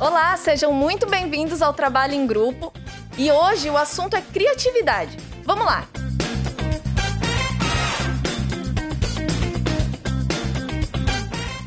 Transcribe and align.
Olá, 0.00 0.36
sejam 0.36 0.72
muito 0.72 1.08
bem-vindos 1.10 1.60
ao 1.60 1.74
Trabalho 1.74 2.14
em 2.14 2.24
Grupo. 2.24 2.72
E 3.16 3.32
hoje 3.32 3.68
o 3.68 3.76
assunto 3.76 4.14
é 4.14 4.22
criatividade. 4.22 5.16
Vamos 5.42 5.66
lá! 5.66 5.88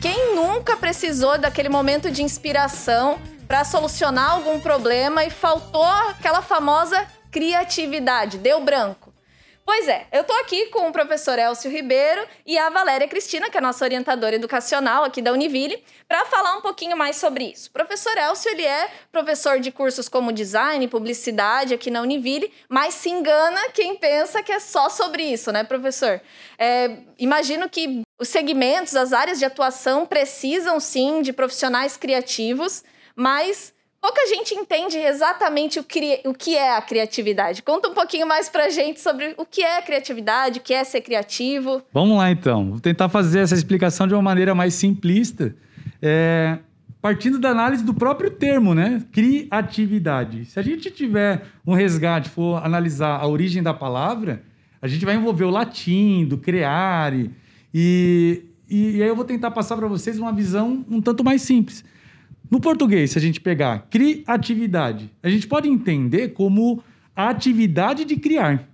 Quem 0.02 0.34
nunca 0.34 0.78
precisou 0.78 1.38
daquele 1.38 1.68
momento 1.68 2.09
de 2.09 2.23
inspiração 2.23 3.20
para 3.50 3.66
solucionar 3.66 4.32
algum 4.32 4.61
problema 4.61 5.25
e 5.25 5.29
faltou 5.29 5.84
aquela 5.84 6.41
famosa 6.41 7.05
criatividade, 7.29 8.38
deu 8.38 8.63
branco? 8.63 9.11
Pois 9.74 9.88
é, 9.88 10.06
eu 10.12 10.26
tô 10.26 10.34
aqui 10.34 10.66
com 10.66 10.90
o 10.90 10.92
professor 10.92 11.40
Elcio 11.40 11.71
Ribeiro 11.71 12.28
e 12.46 12.58
a 12.58 12.70
Valéria 12.70 13.08
Cristina, 13.08 13.50
que 13.50 13.56
é 13.56 13.60
a 13.60 13.64
nossa 13.64 13.86
orientadora 13.86 14.36
educacional 14.36 15.06
aqui 15.06 15.21
da 15.21 15.32
Univille, 15.32 15.82
para 16.10 16.25
falar 16.25 16.57
um 16.57 16.62
pouquinho 16.62 16.98
mais 16.98 17.16
sobre 17.16 17.46
isso. 17.46 17.70
O 17.70 17.71
professor 17.71 18.12
Elcio, 18.18 18.52
ele 18.52 18.65
é 18.65 18.89
professor 19.14 19.62
de 19.62 19.71
cursos 19.71 20.10
como 20.10 20.34
design, 20.34 20.86
publicidade 20.89 21.74
aqui 21.74 21.89
na 21.89 22.02
Univille, 22.02 22.52
mas 22.68 22.96
se 22.96 23.10
engana 23.10 23.70
quem 23.70 23.96
pensa 23.96 24.43
que 24.43 24.52
é 24.52 24.60
só 24.60 24.89
sobre 24.89 25.24
isso, 25.24 25.54
né, 25.54 25.64
professor? 25.64 26.20
É, 26.60 26.98
imagino 27.18 27.70
que 27.70 28.01
os 28.20 28.28
segmentos, 28.28 28.93
as 28.93 29.14
áreas 29.14 29.40
de 29.40 29.46
atuação 29.46 30.06
precisam 30.06 30.82
sim 30.82 31.21
de 31.21 31.32
profissionais 31.32 31.96
criativos, 31.96 32.84
mas 33.16 33.73
Pouca 34.02 34.25
gente 34.25 34.55
entende 34.55 34.97
exatamente 34.97 35.80
o, 35.80 35.83
cri... 35.83 36.22
o 36.25 36.33
que 36.33 36.58
é 36.58 36.75
a 36.75 36.81
criatividade. 36.81 37.61
Conta 37.61 37.88
um 37.88 37.94
pouquinho 37.94 38.28
mais 38.28 38.50
pra 38.50 38.67
gente 38.67 39.00
sobre 39.00 39.36
o 39.38 39.45
que 39.45 39.61
é 39.61 39.80
criatividade, 39.80 40.58
o 40.58 40.61
que 40.61 40.73
é 40.73 40.83
ser 40.83 41.02
criativo. 41.02 41.83
Vamos 41.94 42.17
lá 42.17 42.31
então. 42.31 42.72
Vou 42.72 42.80
tentar 42.80 43.09
fazer 43.09 43.42
essa 43.42 43.53
explicação 43.53 44.08
de 44.08 44.16
uma 44.16 44.22
maneira 44.23 44.56
mais 44.56 44.73
simplista. 44.73 45.56
É... 46.02 46.58
Partindo 47.00 47.38
da 47.38 47.50
análise 47.50 47.84
do 47.84 47.94
próprio 47.94 48.31
termo, 48.31 48.73
né? 48.73 49.03
Criatividade. 49.11 50.45
Se 50.45 50.59
a 50.59 50.64
gente 50.64 50.89
tiver 50.89 51.44
um 51.66 51.73
resgate, 51.73 52.30
for 52.30 52.64
analisar 52.64 53.20
a 53.20 53.28
origem 53.28 53.61
da 53.61 53.73
palavra, 53.73 54.44
a 54.81 54.88
gente 54.88 55.06
vai 55.06 55.16
envolver 55.16 55.45
o 55.45 55.50
latim, 55.50 56.26
do 56.26 56.38
creare. 56.38 57.31
E, 57.73 58.44
e 58.70 59.02
aí 59.02 59.08
eu 59.08 59.16
vou 59.16 59.26
tentar 59.26 59.52
passar 59.52 59.78
para 59.78 59.88
vocês 59.88 60.20
uma 60.20 60.31
visão 60.31 60.86
um 60.89 61.02
tanto 61.02 61.23
mais 61.23 61.42
simples. 61.44 61.83
No 62.52 62.60
português, 62.60 63.12
se 63.12 63.18
a 63.18 63.22
gente 63.22 63.40
pegar 63.40 63.88
criatividade, 63.90 65.10
a 65.24 65.30
gente 65.30 65.48
pode 65.48 65.70
entender 65.70 66.34
como 66.34 66.84
a 67.16 67.30
atividade 67.30 68.04
de 68.04 68.18
criar. 68.18 68.68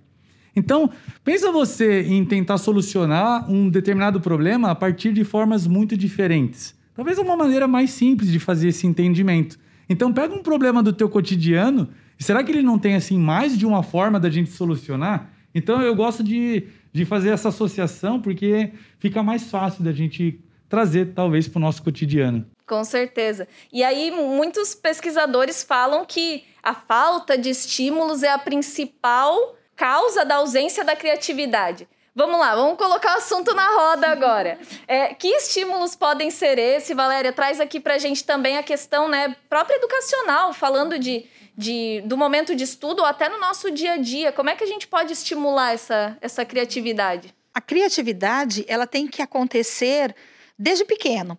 Então, 0.56 0.90
pensa 1.22 1.52
você 1.52 2.02
em 2.02 2.24
tentar 2.24 2.58
solucionar 2.58 3.48
um 3.48 3.70
determinado 3.70 4.20
problema 4.20 4.72
a 4.72 4.74
partir 4.74 5.12
de 5.12 5.22
formas 5.22 5.68
muito 5.68 5.96
diferentes. 5.96 6.76
Talvez 6.92 7.18
uma 7.18 7.36
maneira 7.36 7.68
mais 7.68 7.90
simples 7.90 8.32
de 8.32 8.40
fazer 8.40 8.70
esse 8.70 8.84
entendimento. 8.84 9.56
Então, 9.88 10.12
pega 10.12 10.34
um 10.34 10.42
problema 10.42 10.82
do 10.82 10.92
teu 10.92 11.08
cotidiano, 11.08 11.88
e 12.18 12.24
será 12.24 12.42
que 12.42 12.50
ele 12.50 12.62
não 12.62 12.80
tem 12.80 12.96
assim 12.96 13.16
mais 13.16 13.56
de 13.56 13.64
uma 13.64 13.84
forma 13.84 14.18
da 14.18 14.28
gente 14.28 14.50
solucionar? 14.50 15.30
Então, 15.54 15.80
eu 15.80 15.94
gosto 15.94 16.24
de, 16.24 16.64
de 16.92 17.04
fazer 17.04 17.28
essa 17.28 17.50
associação 17.50 18.20
porque 18.20 18.72
fica 18.98 19.22
mais 19.22 19.48
fácil 19.48 19.84
da 19.84 19.92
gente 19.92 20.40
trazer 20.68 21.12
talvez 21.14 21.46
para 21.46 21.58
o 21.58 21.62
nosso 21.62 21.80
cotidiano. 21.80 22.44
Com 22.68 22.84
certeza. 22.84 23.48
E 23.72 23.82
aí, 23.82 24.10
muitos 24.10 24.74
pesquisadores 24.74 25.62
falam 25.62 26.04
que 26.04 26.44
a 26.62 26.74
falta 26.74 27.38
de 27.38 27.48
estímulos 27.48 28.22
é 28.22 28.28
a 28.28 28.38
principal 28.38 29.56
causa 29.74 30.22
da 30.22 30.34
ausência 30.34 30.84
da 30.84 30.94
criatividade. 30.94 31.88
Vamos 32.14 32.38
lá, 32.38 32.54
vamos 32.54 32.76
colocar 32.76 33.14
o 33.14 33.18
assunto 33.18 33.54
na 33.54 33.66
roda 33.74 34.08
agora. 34.08 34.58
É, 34.86 35.14
que 35.14 35.28
estímulos 35.28 35.94
podem 35.94 36.30
ser 36.30 36.58
esse, 36.58 36.94
Valéria? 36.94 37.32
Traz 37.32 37.60
aqui 37.60 37.78
para 37.78 37.94
a 37.94 37.98
gente 37.98 38.24
também 38.24 38.56
a 38.56 38.62
questão 38.62 39.06
né, 39.06 39.36
própria 39.48 39.76
educacional, 39.76 40.52
falando 40.52 40.98
de, 40.98 41.26
de, 41.56 42.02
do 42.06 42.16
momento 42.16 42.56
de 42.56 42.64
estudo 42.64 43.00
ou 43.00 43.04
até 43.04 43.28
no 43.28 43.38
nosso 43.38 43.70
dia 43.70 43.92
a 43.92 43.96
dia. 43.98 44.32
Como 44.32 44.48
é 44.48 44.56
que 44.56 44.64
a 44.64 44.66
gente 44.66 44.86
pode 44.88 45.12
estimular 45.12 45.74
essa, 45.74 46.16
essa 46.22 46.44
criatividade? 46.44 47.34
A 47.54 47.60
criatividade 47.60 48.64
ela 48.66 48.86
tem 48.86 49.06
que 49.06 49.20
acontecer 49.20 50.14
desde 50.58 50.84
pequeno. 50.84 51.38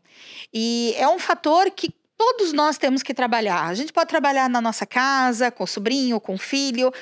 E 0.53 0.93
é 0.97 1.07
um 1.07 1.19
fator 1.19 1.69
que 1.71 1.93
todos 2.17 2.51
nós 2.51 2.77
temos 2.77 3.01
que 3.01 3.13
trabalhar. 3.13 3.65
A 3.65 3.73
gente 3.73 3.93
pode 3.93 4.09
trabalhar 4.09 4.49
na 4.49 4.59
nossa 4.59 4.85
casa, 4.85 5.49
com 5.49 5.63
o 5.63 5.67
sobrinho, 5.67 6.19
com 6.19 6.35
o 6.35 6.37
filho. 6.37 6.93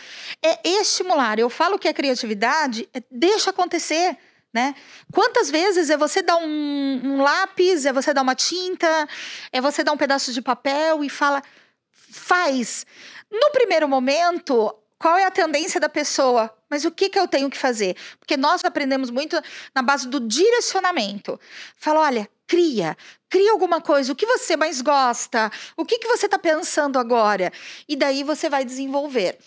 É 0.44 0.60
estimular. 0.68 1.40
Eu 1.40 1.50
falo 1.50 1.80
que 1.80 1.88
a 1.88 1.94
criatividade 1.94 2.88
é 2.94 3.02
deixa 3.10 3.50
acontecer. 3.50 4.18
Né? 4.54 4.76
Quantas 5.12 5.52
vezes 5.52 5.90
é 5.90 5.98
você 5.98 6.22
dar 6.22 6.38
um, 6.38 7.02
um, 7.04 7.22
lápis, 7.22 7.86
é 7.86 7.94
você 7.94 8.14
dar 8.14 8.22
uma 8.22 8.34
tinta, 8.34 9.08
é 9.52 9.60
você 9.60 9.84
dar 9.84 9.92
um 9.92 9.98
pedaço 9.98 10.32
de 10.32 10.42
papel 10.42 11.04
e 11.04 11.10
fala, 11.10 11.44
faz. 11.92 12.86
No 13.32 13.52
primeiro 13.52 13.88
momento, 13.88 14.74
qual 15.00 15.18
é 15.18 15.26
a 15.26 15.32
tendência 15.32 15.80
da 15.80 15.90
pessoa? 15.90 16.54
Mas 16.70 16.84
o 16.86 16.92
que, 16.92 17.10
que 17.10 17.20
eu 17.20 17.28
tenho 17.28 17.50
que 17.50 17.58
fazer? 17.58 17.96
Porque 18.20 18.36
nós 18.36 18.64
aprendemos 18.66 19.10
muito 19.10 19.40
na 19.74 19.82
base 19.82 20.08
do 20.08 20.20
direcionamento. 20.20 21.40
Fala, 21.78 22.02
olha, 22.02 22.30
cria, 22.48 22.98
cria 23.30 23.52
alguma 23.52 23.80
coisa, 23.80 24.12
o 24.12 24.16
que 24.16 24.26
você 24.26 24.56
mais 24.56 24.82
gosta, 24.82 25.52
o 25.76 25.86
que, 25.86 26.00
que 26.00 26.08
você 26.08 26.26
está 26.26 26.40
pensando 26.40 26.98
agora? 26.98 27.52
E 27.88 27.96
daí 27.96 28.24
você 28.24 28.50
vai 28.50 28.66
desenvolver. 28.66 29.38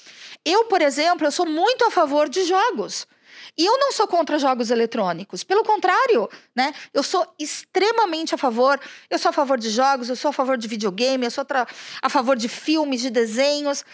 Eu, 0.44 0.66
por 0.66 0.80
exemplo, 0.80 1.26
eu 1.26 1.32
sou 1.32 1.46
muito 1.46 1.84
a 1.84 1.90
favor 1.90 2.28
de 2.28 2.44
jogos. 2.44 3.06
E 3.56 3.66
eu 3.66 3.78
não 3.78 3.92
sou 3.92 4.06
contra 4.06 4.38
jogos 4.38 4.70
eletrônicos, 4.70 5.44
pelo 5.44 5.64
contrário, 5.64 6.28
né? 6.54 6.72
Eu 6.94 7.02
sou 7.02 7.26
extremamente 7.38 8.34
a 8.34 8.38
favor. 8.38 8.80
Eu 9.08 9.18
sou 9.18 9.30
a 9.30 9.32
favor 9.32 9.58
de 9.58 9.70
jogos, 9.70 10.08
eu 10.08 10.16
sou 10.16 10.30
a 10.30 10.32
favor 10.32 10.56
de 10.56 10.68
videogame, 10.68 11.24
eu 11.24 11.30
sou 11.30 11.44
a 12.00 12.08
favor 12.08 12.36
de 12.36 12.48
filmes, 12.48 13.00
de 13.02 13.10
desenhos. 13.10 13.84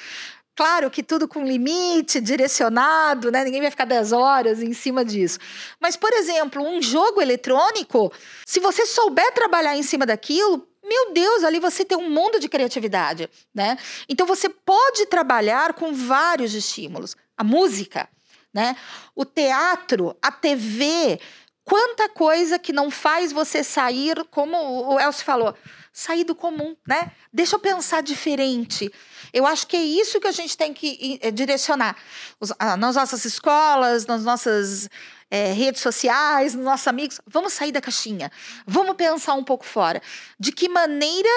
Claro 0.57 0.91
que 0.91 1.03
tudo 1.03 1.29
com 1.29 1.45
limite, 1.45 2.19
direcionado, 2.19 3.31
né? 3.31 3.45
Ninguém 3.45 3.61
vai 3.61 3.71
ficar 3.71 3.85
10 3.85 4.13
horas 4.13 4.63
em 4.63 4.73
cima 4.73 5.05
disso. 5.05 5.39
Mas, 5.79 5.97
por 5.97 6.11
exemplo, 6.15 6.67
um 6.67 6.81
jogo 6.81 7.21
eletrônico, 7.21 8.11
se 8.47 8.59
você 8.59 8.87
souber 8.87 9.33
trabalhar 9.35 9.77
em 9.77 9.83
cima 9.83 10.07
daquilo, 10.07 10.67
meu 10.83 11.13
Deus, 11.13 11.45
ali 11.45 11.61
você 11.61 11.85
tem 11.85 11.99
um 11.99 12.09
mundo 12.09 12.41
de 12.41 12.49
criatividade, 12.49 13.29
né? 13.55 13.77
Então 14.09 14.27
você 14.27 14.49
pode 14.49 15.05
trabalhar 15.07 15.75
com 15.75 15.93
vários 15.93 16.55
estímulos. 16.55 17.15
A 17.37 17.45
música, 17.45 18.09
né? 18.55 18.77
O 19.15 19.27
teatro, 19.27 20.17
a 20.23 20.33
TV, 20.33 21.21
quanta 21.65 22.09
coisa 22.09 22.59
que 22.59 22.73
não 22.73 22.91
faz 22.91 23.31
você 23.31 23.63
sair, 23.63 24.25
como 24.31 24.57
o 24.95 24.99
Elcio 24.99 25.25
falou, 25.25 25.55
sair 25.97 26.25
do 26.25 26.35
comum, 26.35 26.77
né? 26.87 27.11
Deixa 27.33 27.57
eu 27.57 27.59
pensar 27.59 28.03
diferente. 28.03 28.93
Eu 29.33 29.47
acho 29.47 29.67
que 29.67 29.75
é 29.75 29.83
isso 29.83 30.21
que 30.21 30.27
a 30.27 30.33
gente 30.33 30.55
tem 30.55 30.75
que 30.75 31.19
eh, 31.23 31.31
direcionar 31.31 31.97
Os, 32.39 32.53
ah, 32.59 32.77
nas 32.77 32.97
nossas 32.97 33.25
escolas, 33.25 34.05
nas 34.05 34.23
nossas 34.23 34.91
é, 35.31 35.53
redes 35.53 35.81
sociais, 35.81 36.55
nos 36.55 36.67
nossos 36.67 36.87
amigos. 36.87 37.19
Vamos 37.27 37.55
sair 37.55 37.73
da 37.73 37.81
caixinha. 37.81 38.31
Vamos 38.67 38.95
pensar 38.95 39.33
um 39.33 39.43
pouco 39.43 39.65
fora. 39.65 40.03
De 40.39 40.53
que 40.53 40.69
maneira 40.69 41.31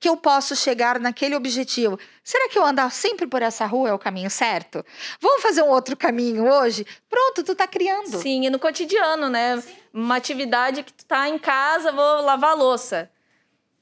que 0.00 0.08
eu 0.08 0.16
posso 0.16 0.56
chegar 0.56 0.98
naquele 0.98 1.36
objetivo? 1.36 1.98
Será 2.24 2.48
que 2.48 2.58
eu 2.58 2.64
andar 2.64 2.90
sempre 2.92 3.26
por 3.26 3.42
essa 3.42 3.66
rua 3.66 3.90
é 3.90 3.92
o 3.92 3.98
caminho 3.98 4.30
certo? 4.30 4.82
Vamos 5.20 5.42
fazer 5.42 5.60
um 5.60 5.68
outro 5.68 5.94
caminho 5.94 6.50
hoje? 6.50 6.86
Pronto, 7.06 7.42
tu 7.44 7.54
tá 7.54 7.66
criando. 7.66 8.18
Sim, 8.18 8.46
e 8.46 8.48
no 8.48 8.58
cotidiano, 8.58 9.28
né? 9.28 9.60
Sim. 9.60 9.76
Uma 9.92 10.16
atividade 10.16 10.82
que 10.82 10.92
tu 10.94 11.04
tá 11.04 11.28
em 11.28 11.38
casa, 11.38 11.92
vou 11.92 12.22
lavar 12.22 12.56
louça 12.56 13.10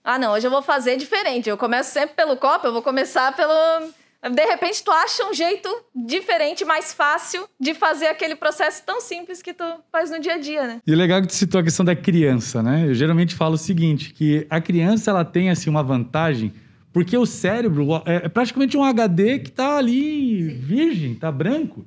ah, 0.04 0.18
não, 0.18 0.34
hoje 0.34 0.46
eu 0.46 0.50
vou 0.50 0.60
fazer 0.60 0.98
diferente. 0.98 1.48
Eu 1.48 1.56
começo 1.56 1.90
sempre 1.90 2.14
pelo 2.14 2.36
copo, 2.36 2.66
eu 2.66 2.72
vou 2.74 2.82
começar 2.82 3.34
pelo. 3.34 3.52
De 4.30 4.44
repente, 4.44 4.82
tu 4.84 4.90
acha 4.90 5.26
um 5.28 5.32
jeito 5.32 5.68
diferente, 5.94 6.64
mais 6.64 6.92
fácil 6.92 7.46
de 7.58 7.72
fazer 7.74 8.06
aquele 8.06 8.34
processo 8.34 8.82
tão 8.84 9.00
simples 9.00 9.42
que 9.42 9.54
tu 9.54 9.64
faz 9.90 10.10
no 10.10 10.20
dia 10.20 10.34
a 10.34 10.38
dia, 10.38 10.66
né? 10.66 10.80
E 10.86 10.92
o 10.92 10.96
legal 10.96 11.18
é 11.18 11.22
que 11.22 11.28
tu 11.28 11.34
citou 11.34 11.60
a 11.60 11.64
questão 11.64 11.84
da 11.84 11.96
criança, 11.96 12.62
né? 12.62 12.84
Eu 12.86 12.94
geralmente 12.94 13.34
falo 13.34 13.54
o 13.54 13.58
seguinte, 13.58 14.12
que 14.12 14.46
a 14.50 14.60
criança, 14.60 15.10
ela 15.10 15.24
tem, 15.24 15.50
assim, 15.50 15.68
uma 15.68 15.82
vantagem, 15.82 16.52
porque 16.92 17.16
o 17.16 17.26
cérebro 17.26 17.86
é, 18.06 18.26
é 18.26 18.28
praticamente 18.28 18.76
um 18.76 18.84
HD 18.84 19.38
que 19.38 19.50
tá 19.50 19.76
ali 19.76 20.50
Sim. 20.50 20.58
virgem, 20.58 21.14
tá 21.14 21.32
branco. 21.32 21.84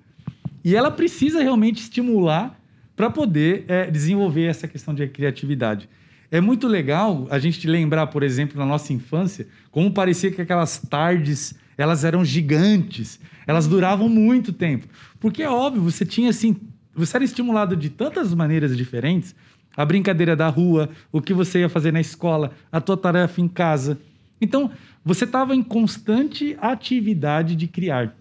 E 0.63 0.75
ela 0.75 0.91
precisa 0.91 1.41
realmente 1.41 1.81
estimular 1.81 2.59
para 2.95 3.09
poder 3.09 3.65
é, 3.67 3.89
desenvolver 3.89 4.45
essa 4.45 4.67
questão 4.67 4.93
de 4.93 5.07
criatividade. 5.07 5.87
É 6.29 6.41
muito 6.41 6.67
legal 6.67 7.25
a 7.29 7.39
gente 7.39 7.67
lembrar, 7.67 8.07
por 8.07 8.21
exemplo, 8.21 8.57
na 8.57 8.65
nossa 8.65 8.91
infância, 8.91 9.47
como 9.71 9.91
parecia 9.91 10.31
que 10.31 10.41
aquelas 10.41 10.77
tardes 10.77 11.55
elas 11.77 12.03
eram 12.03 12.25
gigantes, 12.25 13.19
elas 13.45 13.67
duravam 13.67 14.09
muito 14.09 14.51
tempo. 14.51 14.87
Porque 15.19 15.43
é 15.43 15.49
óbvio, 15.49 15.83
você 15.83 16.05
tinha 16.05 16.31
assim, 16.31 16.57
você 16.93 17.15
era 17.17 17.23
estimulado 17.23 17.75
de 17.77 17.89
tantas 17.89 18.33
maneiras 18.33 18.75
diferentes, 18.75 19.35
a 19.75 19.85
brincadeira 19.85 20.35
da 20.35 20.49
rua, 20.49 20.89
o 21.11 21.21
que 21.21 21.33
você 21.33 21.59
ia 21.59 21.69
fazer 21.69 21.93
na 21.93 22.01
escola, 22.01 22.51
a 22.71 22.81
tua 22.81 22.97
tarefa 22.97 23.39
em 23.39 23.47
casa. 23.47 23.99
Então, 24.41 24.71
você 25.05 25.23
estava 25.23 25.55
em 25.55 25.61
constante 25.61 26.57
atividade 26.59 27.55
de 27.55 27.67
criar. 27.67 28.15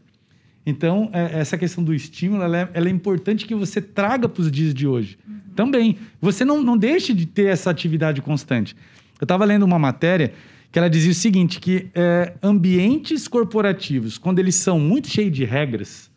Então, 0.66 1.08
é, 1.12 1.38
essa 1.38 1.56
questão 1.56 1.84
do 1.84 1.94
estímulo, 1.94 2.42
ela 2.42 2.58
é, 2.58 2.68
ela 2.74 2.88
é 2.88 2.90
importante 2.90 3.46
que 3.46 3.54
você 3.54 3.80
traga 3.80 4.28
para 4.28 4.42
os 4.42 4.50
dias 4.50 4.74
de 4.74 4.84
hoje. 4.84 5.16
Uhum. 5.26 5.36
Também. 5.54 5.96
Você 6.20 6.44
não, 6.44 6.60
não 6.60 6.76
deixe 6.76 7.14
de 7.14 7.24
ter 7.24 7.46
essa 7.46 7.70
atividade 7.70 8.20
constante. 8.20 8.74
Eu 9.20 9.24
estava 9.24 9.44
lendo 9.44 9.62
uma 9.62 9.78
matéria 9.78 10.32
que 10.72 10.78
ela 10.78 10.90
dizia 10.90 11.12
o 11.12 11.14
seguinte, 11.14 11.60
que 11.60 11.88
é, 11.94 12.34
ambientes 12.42 13.28
corporativos, 13.28 14.18
quando 14.18 14.40
eles 14.40 14.56
são 14.56 14.80
muito 14.80 15.08
cheios 15.08 15.32
de 15.32 15.44
regras, 15.44 16.10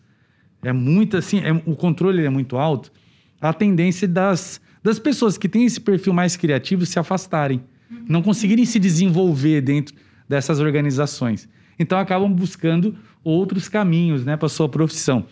é 0.64 0.74
muito 0.74 1.16
assim, 1.16 1.40
é, 1.40 1.52
o 1.66 1.76
controle 1.76 2.26
é 2.26 2.30
muito 2.30 2.58
alto, 2.58 2.92
a 3.40 3.54
tendência 3.54 4.08
das, 4.08 4.60
das 4.84 5.00
pessoas 5.00 5.38
que 5.38 5.48
têm 5.48 5.64
esse 5.64 5.80
perfil 5.80 6.12
mais 6.12 6.36
criativo 6.36 6.86
se 6.86 7.00
afastarem, 7.00 7.62
não 8.08 8.22
conseguirem 8.22 8.66
se 8.66 8.80
desenvolver 8.80 9.62
dentro 9.62 9.96
dessas 10.28 10.60
organizações. 10.60 11.48
Então 11.80 11.98
acabam 11.98 12.32
buscando 12.32 12.96
outros 13.24 13.70
caminhos 13.70 14.26
né, 14.26 14.36
para 14.36 14.50
sua 14.50 14.68
profissão. 14.68 15.26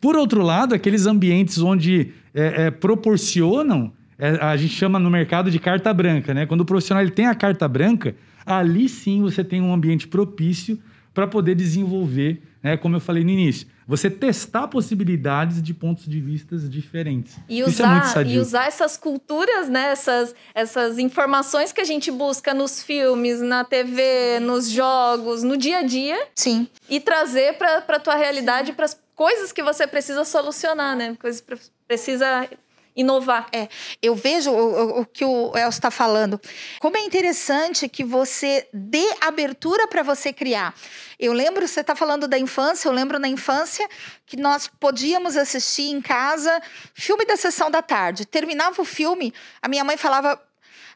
Por 0.00 0.16
outro 0.16 0.42
lado, 0.42 0.74
aqueles 0.74 1.06
ambientes 1.06 1.58
onde 1.58 2.12
é, 2.34 2.66
é, 2.66 2.70
proporcionam, 2.70 3.92
é, 4.18 4.30
a 4.40 4.56
gente 4.56 4.74
chama 4.74 4.98
no 4.98 5.10
mercado 5.10 5.50
de 5.50 5.58
carta 5.58 5.92
branca, 5.94 6.34
né? 6.34 6.46
Quando 6.46 6.60
o 6.60 6.64
profissional 6.64 7.02
ele 7.02 7.10
tem 7.10 7.26
a 7.26 7.34
carta 7.34 7.66
branca, 7.66 8.14
ali 8.44 8.88
sim 8.88 9.22
você 9.22 9.42
tem 9.42 9.62
um 9.62 9.72
ambiente 9.72 10.06
propício 10.06 10.78
para 11.14 11.28
poder 11.28 11.54
desenvolver, 11.54 12.42
né? 12.62 12.76
Como 12.76 12.96
eu 12.96 13.00
falei 13.00 13.22
no 13.22 13.30
início, 13.30 13.68
você 13.86 14.10
testar 14.10 14.66
possibilidades 14.68 15.62
de 15.62 15.72
pontos 15.72 16.06
de 16.06 16.20
vista 16.20 16.56
diferentes. 16.56 17.36
E 17.48 17.62
usar, 17.62 17.70
Isso 17.70 17.82
é 17.82 17.86
muito 17.86 18.06
sadio. 18.08 18.32
E 18.34 18.38
usar 18.38 18.66
essas 18.66 18.96
culturas, 18.96 19.68
né? 19.68 19.92
essas, 19.92 20.34
essas 20.54 20.98
informações 20.98 21.72
que 21.72 21.80
a 21.80 21.84
gente 21.84 22.10
busca 22.10 22.52
nos 22.52 22.82
filmes, 22.82 23.40
na 23.40 23.62
TV, 23.62 24.40
nos 24.40 24.68
jogos, 24.68 25.42
no 25.42 25.56
dia 25.56 25.78
a 25.78 25.82
dia. 25.82 26.18
Sim. 26.34 26.66
E 26.88 26.98
trazer 26.98 27.56
para 27.58 27.84
a 27.86 28.00
tua 28.00 28.16
realidade, 28.16 28.72
para 28.72 28.86
as 28.86 28.98
coisas 29.14 29.52
que 29.52 29.62
você 29.62 29.86
precisa 29.86 30.24
solucionar, 30.24 30.96
né? 30.96 31.16
Coisas 31.20 31.40
que 31.40 31.54
precisa 31.86 32.48
inovar. 32.94 33.46
É, 33.52 33.68
eu 34.02 34.14
vejo 34.14 34.50
o, 34.50 34.56
o, 34.56 35.00
o 35.00 35.06
que 35.06 35.24
o 35.24 35.52
Elcio 35.56 35.78
está 35.78 35.90
falando. 35.90 36.40
Como 36.80 36.96
é 36.96 37.00
interessante 37.00 37.88
que 37.88 38.04
você 38.04 38.68
dê 38.72 39.04
abertura 39.20 39.88
para 39.88 40.02
você 40.02 40.32
criar. 40.32 40.74
Eu 41.18 41.32
lembro, 41.32 41.66
você 41.66 41.80
está 41.80 41.94
falando 41.94 42.28
da 42.28 42.38
infância, 42.38 42.88
eu 42.88 42.92
lembro 42.92 43.18
na 43.18 43.28
infância 43.28 43.88
que 44.26 44.36
nós 44.36 44.68
podíamos 44.80 45.36
assistir 45.36 45.90
em 45.90 46.00
casa 46.00 46.60
filme 46.92 47.24
da 47.24 47.36
sessão 47.36 47.70
da 47.70 47.82
tarde. 47.82 48.24
Terminava 48.24 48.80
o 48.80 48.84
filme, 48.84 49.32
a 49.60 49.68
minha 49.68 49.84
mãe 49.84 49.96
falava, 49.96 50.40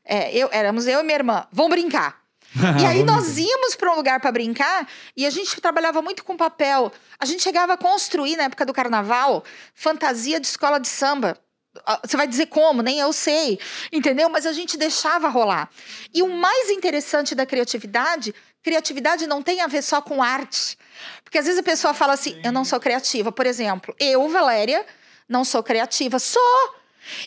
é, 0.04 0.34
eu, 0.36 0.48
éramos 0.52 0.86
eu 0.86 1.00
e 1.00 1.02
minha 1.02 1.16
irmã, 1.16 1.46
vamos 1.52 1.70
brincar. 1.70 2.18
e 2.80 2.86
aí 2.86 3.04
nós 3.04 3.36
íamos 3.36 3.74
para 3.76 3.92
um 3.92 3.96
lugar 3.96 4.20
para 4.20 4.32
brincar 4.32 4.88
e 5.14 5.26
a 5.26 5.30
gente 5.30 5.60
trabalhava 5.60 6.00
muito 6.00 6.24
com 6.24 6.36
papel. 6.36 6.90
A 7.18 7.26
gente 7.26 7.42
chegava 7.42 7.74
a 7.74 7.76
construir 7.76 8.36
na 8.36 8.44
época 8.44 8.64
do 8.64 8.72
carnaval 8.72 9.44
fantasia 9.74 10.40
de 10.40 10.46
escola 10.46 10.80
de 10.80 10.88
samba. 10.88 11.36
Ah, 11.86 12.00
você 12.04 12.16
vai 12.16 12.26
dizer 12.26 12.46
como, 12.46 12.82
nem 12.82 12.98
eu 12.98 13.12
sei, 13.12 13.58
entendeu? 13.92 14.28
Mas 14.28 14.46
a 14.46 14.52
gente 14.52 14.76
deixava 14.76 15.28
rolar. 15.28 15.70
E 16.12 16.22
o 16.22 16.28
mais 16.28 16.70
interessante 16.70 17.34
da 17.34 17.46
criatividade, 17.46 18.34
criatividade 18.62 19.26
não 19.26 19.42
tem 19.42 19.60
a 19.60 19.66
ver 19.66 19.82
só 19.82 20.00
com 20.00 20.22
arte. 20.22 20.78
Porque 21.24 21.38
às 21.38 21.44
vezes 21.44 21.60
a 21.60 21.62
pessoa 21.62 21.94
fala 21.94 22.14
assim, 22.14 22.34
Sim. 22.34 22.40
eu 22.44 22.52
não 22.52 22.64
sou 22.64 22.80
criativa. 22.80 23.30
Por 23.30 23.46
exemplo, 23.46 23.94
eu, 23.98 24.28
Valéria, 24.28 24.84
não 25.28 25.44
sou 25.44 25.62
criativa. 25.62 26.18
Sou! 26.18 26.74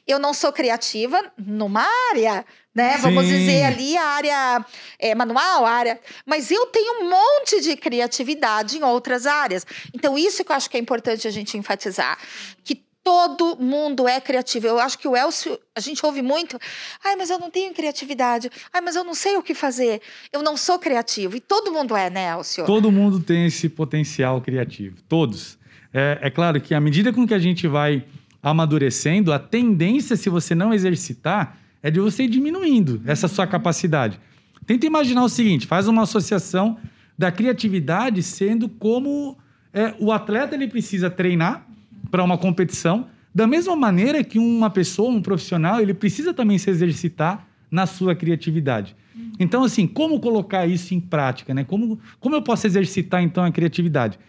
Eu 0.06 0.20
não 0.20 0.34
sou 0.34 0.52
criativa 0.52 1.32
numa 1.38 1.86
área, 2.12 2.46
né? 2.74 2.96
Sim. 2.96 3.02
Vamos 3.02 3.26
dizer 3.26 3.64
ali 3.64 3.98
a 3.98 4.04
área 4.04 4.66
é, 5.00 5.16
manual, 5.16 5.66
a 5.66 5.72
área. 5.72 6.00
Mas 6.26 6.52
eu 6.52 6.68
tenho 6.68 7.04
um 7.04 7.10
monte 7.10 7.62
de 7.62 7.76
criatividade 7.76 8.78
em 8.78 8.84
outras 8.84 9.26
áreas. 9.26 9.66
Então, 9.94 10.18
isso 10.18 10.44
que 10.44 10.52
eu 10.52 10.56
acho 10.56 10.70
que 10.70 10.78
é 10.78 10.80
importante 10.80 11.28
a 11.28 11.32
gente 11.32 11.58
enfatizar. 11.58 12.18
Que 12.64 12.84
Todo 13.04 13.58
mundo 13.60 14.08
é 14.08 14.22
criativo. 14.22 14.68
Eu 14.68 14.80
acho 14.80 14.98
que 15.00 15.08
o 15.08 15.16
Elcio, 15.16 15.58
a 15.76 15.80
gente 15.80 16.06
ouve 16.06 16.22
muito. 16.22 16.60
Ai, 17.04 17.16
mas 17.16 17.32
eu 17.32 17.40
não 17.40 17.50
tenho 17.50 17.74
criatividade. 17.74 18.50
Ai, 18.72 18.80
mas 18.80 18.96
eu 18.96 19.04
não 19.04 19.16
sei 19.16 19.38
o 19.38 19.44
que 19.44 19.56
fazer. 19.56 20.02
Eu 20.32 20.44
não 20.44 20.56
sou 20.56 20.78
criativo. 20.78 21.36
E 21.36 21.40
todo 21.40 21.72
mundo 21.72 21.96
é, 21.96 22.10
né, 22.12 22.32
Elcio? 22.32 22.66
Todo 22.66 22.92
mundo 22.92 23.20
tem 23.20 23.48
esse 23.48 23.68
potencial 23.68 24.40
criativo. 24.40 24.98
Todos. 25.10 25.58
É, 25.92 26.20
é 26.22 26.30
claro 26.30 26.62
que 26.62 26.76
à 26.76 26.80
medida 26.80 27.12
com 27.12 27.28
que 27.28 27.34
a 27.34 27.40
gente 27.40 27.68
vai 27.68 28.06
amadurecendo, 28.42 29.34
a 29.34 29.40
tendência, 29.40 30.16
se 30.16 30.30
você 30.30 30.54
não 30.54 30.74
exercitar, 30.74 31.58
é 31.82 31.90
de 31.90 32.00
você 32.00 32.24
ir 32.24 32.28
diminuindo 32.28 33.02
essa 33.06 33.28
sua 33.28 33.48
capacidade. 33.48 34.20
Tenta 34.66 34.86
imaginar 34.86 35.24
o 35.24 35.30
seguinte: 35.30 35.66
faz 35.66 35.88
uma 35.88 36.04
associação 36.04 36.78
da 37.18 37.32
criatividade 37.32 38.22
sendo 38.22 38.70
como 38.70 39.38
é, 39.74 39.94
o 40.00 40.12
atleta 40.12 40.56
ele 40.56 40.68
precisa 40.68 41.10
treinar 41.10 41.68
para 42.12 42.24
uma 42.24 42.38
competição, 42.38 43.08
da 43.34 43.48
mesma 43.48 43.76
maneira 43.76 44.24
que 44.24 44.38
uma 44.38 44.70
pessoa, 44.70 45.10
um 45.10 45.22
profissional, 45.22 45.80
ele 45.80 45.94
precisa 45.94 46.34
também 46.34 46.58
se 46.58 46.70
exercitar 46.70 47.48
na 47.72 47.86
sua 47.86 48.14
criatividade. 48.14 48.96
Então, 49.40 49.64
assim, 49.64 49.88
como 49.88 50.20
colocar 50.20 50.68
isso 50.68 50.94
em 50.94 51.00
prática, 51.00 51.54
né? 51.54 51.64
Como, 51.64 52.00
como 52.20 52.36
eu 52.36 52.42
posso 52.42 52.68
exercitar, 52.68 53.24
então, 53.24 53.44
a 53.44 53.52
criatividade? 53.52 54.20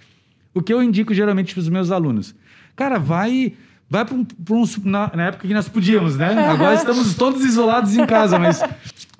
O 0.55 0.63
que 0.63 0.73
eu 0.73 0.83
indico 0.83 1.13
geralmente 1.13 1.53
para 1.53 1.61
os 1.61 1.69
meus 1.69 1.91
alunos? 1.91 2.35
Cara, 2.77 2.99
vai... 2.99 3.55
Vai 3.91 4.07
para 4.07 4.15
um, 4.15 4.27
um 4.51 4.65
na, 4.85 5.13
na, 5.15 5.27
época 5.27 5.47
que 5.47 5.53
nós 5.53 5.69
podíamos, 5.69 6.17
né? 6.17 6.33
Agora 6.49 6.75
estamos 6.77 7.15
todos 7.15 7.45
isolados 7.45 7.95
em 7.95 8.07
casa, 8.07 8.39
mas 8.39 8.63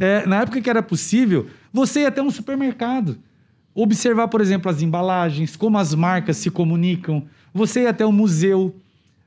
é, 0.01 0.25
na 0.27 0.41
época 0.41 0.63
que 0.63 0.71
era 0.71 0.83
possível, 0.83 1.47
você 1.71 2.01
ia 2.01 2.09
até 2.09 2.23
um 2.23 2.31
supermercado. 2.31 3.19
Observar, 3.75 4.29
por 4.29 4.41
exemplo, 4.41 4.71
as 4.71 4.81
embalagens, 4.81 5.57
como 5.57 5.77
as 5.77 5.95
marcas 5.95 6.39
se 6.39 6.51
comunicam, 6.51 7.27
você 7.53 7.83
ir 7.83 7.87
até 7.87 8.05
o 8.05 8.13
museu, 8.13 8.75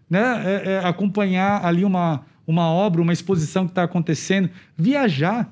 né? 0.09 0.43
É, 0.45 0.71
é, 0.73 0.85
acompanhar 0.85 1.63
ali 1.65 1.83
uma, 1.83 2.25
uma 2.45 2.69
obra, 2.69 3.01
uma 3.01 3.13
exposição 3.13 3.65
que 3.65 3.71
está 3.71 3.83
acontecendo, 3.83 4.49
viajar. 4.77 5.51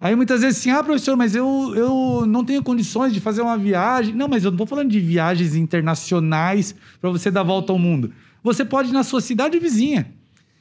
Aí 0.00 0.16
muitas 0.16 0.40
vezes 0.40 0.58
assim, 0.58 0.70
ah, 0.70 0.82
professor, 0.82 1.16
mas 1.16 1.34
eu, 1.34 1.72
eu 1.76 2.26
não 2.26 2.44
tenho 2.44 2.62
condições 2.62 3.12
de 3.12 3.20
fazer 3.20 3.40
uma 3.40 3.56
viagem. 3.56 4.14
Não, 4.14 4.26
mas 4.26 4.44
eu 4.44 4.50
não 4.50 4.56
estou 4.56 4.66
falando 4.66 4.90
de 4.90 4.98
viagens 4.98 5.54
internacionais 5.54 6.74
para 7.00 7.10
você 7.10 7.30
dar 7.30 7.44
volta 7.44 7.72
ao 7.72 7.78
mundo. 7.78 8.12
Você 8.42 8.64
pode 8.64 8.90
ir 8.90 8.92
na 8.92 9.04
sua 9.04 9.20
cidade 9.20 9.58
vizinha, 9.60 10.12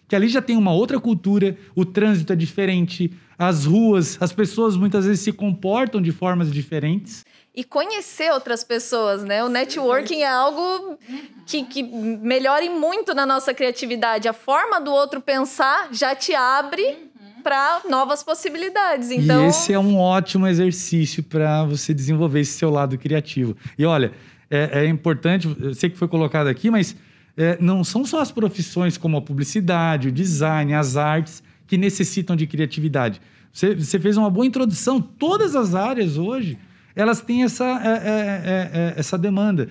que 0.08 0.16
ali 0.16 0.28
já 0.28 0.42
tem 0.42 0.56
uma 0.56 0.72
outra 0.72 1.00
cultura, 1.00 1.58
o 1.76 1.84
trânsito 1.84 2.32
é 2.32 2.36
diferente, 2.36 3.12
as 3.38 3.66
ruas, 3.66 4.20
as 4.22 4.32
pessoas 4.32 4.78
muitas 4.78 5.06
vezes 5.06 5.22
se 5.22 5.32
comportam 5.32 6.00
de 6.00 6.12
formas 6.12 6.52
diferentes 6.52 7.26
e 7.54 7.64
conhecer 7.64 8.32
outras 8.32 8.64
pessoas, 8.64 9.24
né? 9.24 9.44
O 9.44 9.50
networking 9.50 10.22
é 10.22 10.28
algo 10.28 10.98
que, 11.46 11.64
que 11.64 11.84
melhora 11.84 12.70
muito 12.72 13.14
na 13.14 13.26
nossa 13.26 13.54
criatividade. 13.54 14.28
A 14.28 14.34
forma 14.34 14.80
do 14.80 14.92
outro 14.92 15.20
pensar 15.20 15.90
já 15.92 16.16
te 16.16 16.34
abre 16.34 17.12
para 17.44 17.82
novas 17.90 18.24
possibilidades. 18.24 19.12
Então... 19.12 19.46
E 19.46 19.48
esse 19.50 19.74
é 19.74 19.80
um 19.80 19.98
ótimo 19.98 20.48
exercício 20.48 21.22
para 21.24 21.66
você 21.66 21.94
desenvolver 21.94 22.40
esse 22.40 22.54
seu 22.54 22.70
lado 22.70 22.98
criativo. 22.98 23.58
E 23.78 23.86
olha, 23.86 24.14
é, 24.50 24.84
é 24.84 24.88
importante, 24.88 25.54
eu 25.60 25.74
sei 25.74 25.90
que 25.90 25.98
foi 25.98 26.08
colocado 26.08 26.48
aqui, 26.48 26.70
mas 26.70 26.96
é, 27.36 27.58
não 27.60 27.84
são 27.84 28.06
só 28.06 28.22
as 28.22 28.32
profissões 28.32 28.98
como 28.98 29.18
a 29.18 29.22
publicidade, 29.22 30.08
o 30.08 30.12
design, 30.12 30.74
as 30.74 30.96
artes 30.96 31.44
que 31.68 31.78
necessitam 31.78 32.36
de 32.36 32.48
criatividade. 32.48 33.22
Você, 33.52 33.76
você 33.76 34.00
fez 34.00 34.16
uma 34.16 34.30
boa 34.30 34.46
introdução. 34.46 35.02
Todas 35.02 35.56
as 35.56 35.76
áreas 35.76 36.18
hoje 36.18 36.58
elas 36.96 37.22
têm 37.22 37.44
essa, 37.44 37.66
é, 37.66 37.88
é, 37.88 37.94
é, 37.94 38.72
é 38.74 38.94
essa 38.98 39.18
demanda. 39.18 39.70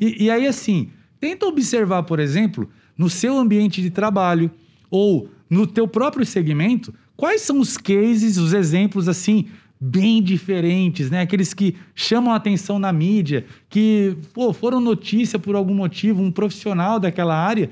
E, 0.00 0.24
e, 0.24 0.30
aí, 0.30 0.46
assim, 0.46 0.90
tenta 1.20 1.46
observar, 1.46 2.02
por 2.04 2.18
exemplo, 2.18 2.68
no 2.96 3.10
seu 3.10 3.36
ambiente 3.38 3.82
de 3.82 3.90
trabalho 3.90 4.50
ou 4.90 5.28
no 5.48 5.66
teu 5.66 5.86
próprio 5.86 6.24
segmento, 6.24 6.94
quais 7.16 7.42
são 7.42 7.60
os 7.60 7.76
cases, 7.76 8.36
os 8.36 8.52
exemplos, 8.52 9.08
assim, 9.08 9.46
bem 9.80 10.22
diferentes, 10.22 11.10
né? 11.10 11.22
Aqueles 11.22 11.52
que 11.52 11.74
chamam 11.94 12.32
a 12.32 12.36
atenção 12.36 12.78
na 12.78 12.92
mídia, 12.92 13.44
que 13.68 14.16
pô, 14.32 14.52
foram 14.52 14.80
notícia 14.80 15.38
por 15.38 15.56
algum 15.56 15.74
motivo, 15.74 16.22
um 16.22 16.30
profissional 16.30 17.00
daquela 17.00 17.36
área, 17.36 17.70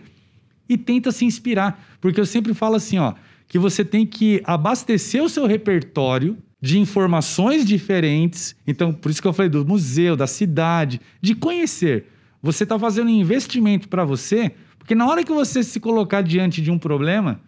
e 0.69 0.76
tenta 0.76 1.12
se 1.12 1.25
inspirar. 1.25 1.83
Porque 2.00 2.21
eu 2.21 2.26
sempre 2.26 2.52
falo 2.52 2.75
assim, 2.75 2.99
ó, 2.99 3.14
que 3.47 3.59
você 3.59 3.85
tem 3.85 4.04
que 4.04 4.40
abastecer 4.45 5.23
o 5.23 5.28
seu 5.28 5.47
repertório 5.47 6.37
de 6.61 6.79
informações 6.79 7.64
diferentes. 7.64 8.55
Então, 8.67 8.93
por 8.93 9.11
isso 9.11 9.23
que 9.23 9.29
eu 9.29 9.33
falei 9.33 9.49
do 9.49 9.64
museu, 9.64 10.17
da 10.17 10.26
cidade, 10.26 11.00
de 11.21 11.35
conhecer. 11.35 12.07
Você 12.43 12.64
está 12.64 12.79
fazendo 12.79 13.09
um 13.09 13.14
investimento 13.14 13.88
para 13.88 14.05
você, 14.05 14.52
porque 14.79 14.95
na 14.95 15.07
hora 15.07 15.25
que 15.25 15.33
você 15.33 15.62
se 15.62 15.81
colocar 15.81 16.23
diante 16.23 16.61
de 16.61 16.71
um 16.71 16.79
problema, 16.79 17.40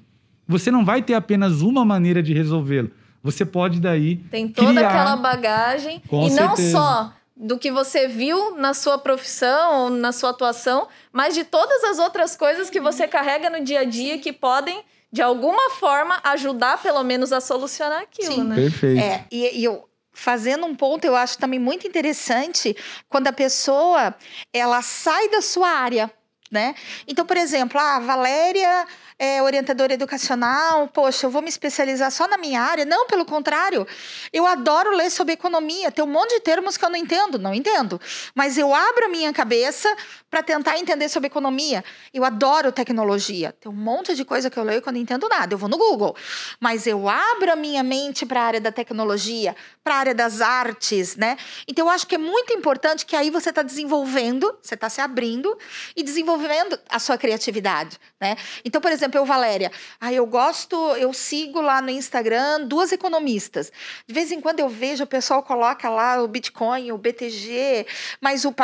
você 0.47 0.71
não 0.71 0.85
vai 0.85 1.03
ter 1.03 1.15
apenas 1.15 1.63
uma 1.63 1.85
maneira 1.85 2.23
de 2.23 2.33
resolvê-lo. 2.33 2.91
Você 3.23 3.45
pode 3.45 3.81
daí. 3.81 4.17
Tem 4.31 4.49
toda 4.49 4.73
criar... 4.75 4.89
aquela 4.89 5.17
bagagem. 5.17 6.03
Com 6.09 6.27
e 6.27 6.31
certeza. 6.31 6.49
não 6.49 6.57
só 6.57 7.13
do 7.37 7.59
que 7.59 7.71
você 7.71 8.07
viu 8.07 8.57
na 8.57 8.75
sua 8.75 8.99
profissão 8.99 9.85
ou 9.85 9.91
na 9.91 10.13
sua 10.13 10.31
atuação, 10.31 10.89
mas 11.13 11.35
de 11.35 11.45
todas 11.45 11.83
as 11.85 11.99
outras 11.99 12.37
coisas 12.37 12.69
que 12.69 12.81
você 12.81 13.09
carrega 13.09 13.49
no 13.49 13.65
dia 13.65 13.81
a 13.81 13.85
dia 13.85 14.19
que 14.19 14.33
podem 14.33 14.83
de 15.13 15.21
alguma 15.21 15.71
forma, 15.71 16.19
ajudar 16.25 16.81
pelo 16.81 17.03
menos 17.03 17.33
a 17.33 17.41
solucionar 17.41 18.01
aquilo, 18.01 18.35
Sim. 18.35 18.45
né? 18.45 18.55
Perfeito. 18.57 19.01
É, 19.01 19.27
e, 19.31 19.61
e 19.61 19.65
eu 19.65 19.87
fazendo 20.13 20.67
um 20.67 20.75
ponto, 20.75 21.05
eu 21.05 21.17
acho 21.17 21.39
também 21.39 21.59
muito 21.59 21.87
interessante 21.87 22.77
quando 23.09 23.29
a 23.29 23.33
pessoa 23.33 24.15
ela 24.53 24.81
sai 24.83 25.29
da 25.29 25.41
sua 25.41 25.69
área. 25.69 26.11
Né? 26.51 26.75
Então, 27.09 27.25
por 27.25 27.39
exemplo, 27.39 27.81
a 27.81 27.99
Valéria 27.99 28.87
é, 29.23 29.41
orientadora 29.41 29.95
educacional, 29.95 30.89
poxa, 30.89 31.27
eu 31.27 31.31
vou 31.31 31.41
me 31.41 31.49
especializar 31.49 32.11
só 32.11 32.27
na 32.27 32.37
minha 32.37 32.61
área. 32.61 32.85
Não, 32.85 33.07
pelo 33.07 33.25
contrário, 33.25 33.87
eu 34.33 34.45
adoro 34.45 34.91
ler 34.97 35.11
sobre 35.11 35.33
economia. 35.33 35.93
Tem 35.93 36.05
um 36.05 36.09
monte 36.09 36.35
de 36.35 36.41
termos 36.41 36.77
que 36.77 36.85
eu 36.85 36.91
não 36.91 36.97
entendo, 36.97 37.39
não 37.39 37.55
entendo. 37.55 38.01
Mas 38.35 38.59
eu 38.59 38.75
abro 38.75 39.05
a 39.05 39.09
minha 39.09 39.33
cabeça 39.33 39.89
para 40.29 40.43
tentar 40.43 40.77
entender 40.77 41.09
sobre 41.09 41.29
economia. 41.29 41.85
Eu 42.13 42.25
adoro 42.25 42.73
tecnologia. 42.73 43.55
Tem 43.61 43.71
um 43.71 43.75
monte 43.75 44.17
de 44.17 44.25
coisa 44.25 44.51
que 44.51 44.59
eu 44.59 44.65
leio 44.65 44.83
que 44.83 44.89
eu 44.89 44.93
não 44.93 44.99
entendo 44.99 45.29
nada. 45.29 45.55
Eu 45.55 45.59
vou 45.59 45.69
no 45.69 45.79
Google. 45.79 46.17
Mas 46.59 46.89
eu 46.89 47.09
abro 47.09 47.53
a 47.53 47.55
minha 47.55 47.85
mente 47.85 48.27
para 48.27 48.41
a 48.41 48.45
área 48.45 48.61
da 48.61 48.73
tecnologia, 48.73 49.55
para 49.85 49.95
a 49.95 49.99
área 49.99 50.15
das 50.17 50.41
artes, 50.41 51.15
né? 51.15 51.37
Então 51.69 51.87
eu 51.87 51.91
acho 51.93 52.09
que 52.09 52.17
é 52.17 52.19
muito 52.19 52.53
importante 52.53 53.07
que 53.07 53.15
aí 53.15 53.31
você 53.31 53.51
está 53.51 53.63
desenvolvendo, 53.63 54.59
você 54.61 54.75
está 54.75 54.89
se 54.89 55.01
abrindo 55.01 55.57
e 55.95 56.03
desenvolvendo 56.03 56.77
a 56.89 56.99
sua 56.99 57.17
criatividade, 57.17 58.01
né? 58.21 58.37
Então, 58.65 58.81
por 58.81 58.91
exemplo, 58.91 59.12
eu, 59.17 59.25
Valéria, 59.25 59.71
aí 60.01 60.17
eu 60.17 60.27
gosto, 60.27 60.77
eu 60.97 61.13
sigo 61.13 61.61
lá 61.61 61.81
no 61.81 61.91
Instagram 61.91 62.67
duas 62.67 62.93
economistas. 62.93 63.73
De 64.07 64.15
vez 64.15 64.31
em 64.33 64.41
quando 64.41 64.61
eu 64.61 64.69
vejo 64.69 65.05
o 65.05 65.07
pessoal 65.07 65.43
coloca 65.43 65.89
lá 65.89 66.23
o 66.23 66.29
Bitcoin, 66.29 66.93
o 66.93 66.99
BTG, 66.99 67.87
mas 68.21 68.45
o 68.45 68.55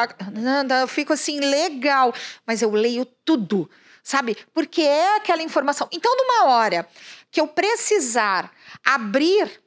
eu 0.81 0.89
fico 0.89 1.13
assim, 1.13 1.41
legal, 1.41 2.13
mas 2.47 2.63
eu 2.63 2.71
leio 2.71 3.05
tudo, 3.25 3.69
sabe? 4.03 4.37
Porque 4.55 4.83
é 4.83 5.17
aquela 5.17 5.43
informação. 5.43 5.89
Então, 5.93 6.15
numa 6.17 6.51
hora 6.53 6.89
que 7.31 7.41
eu 7.41 7.49
precisar 7.49 8.51
abrir 8.85 9.61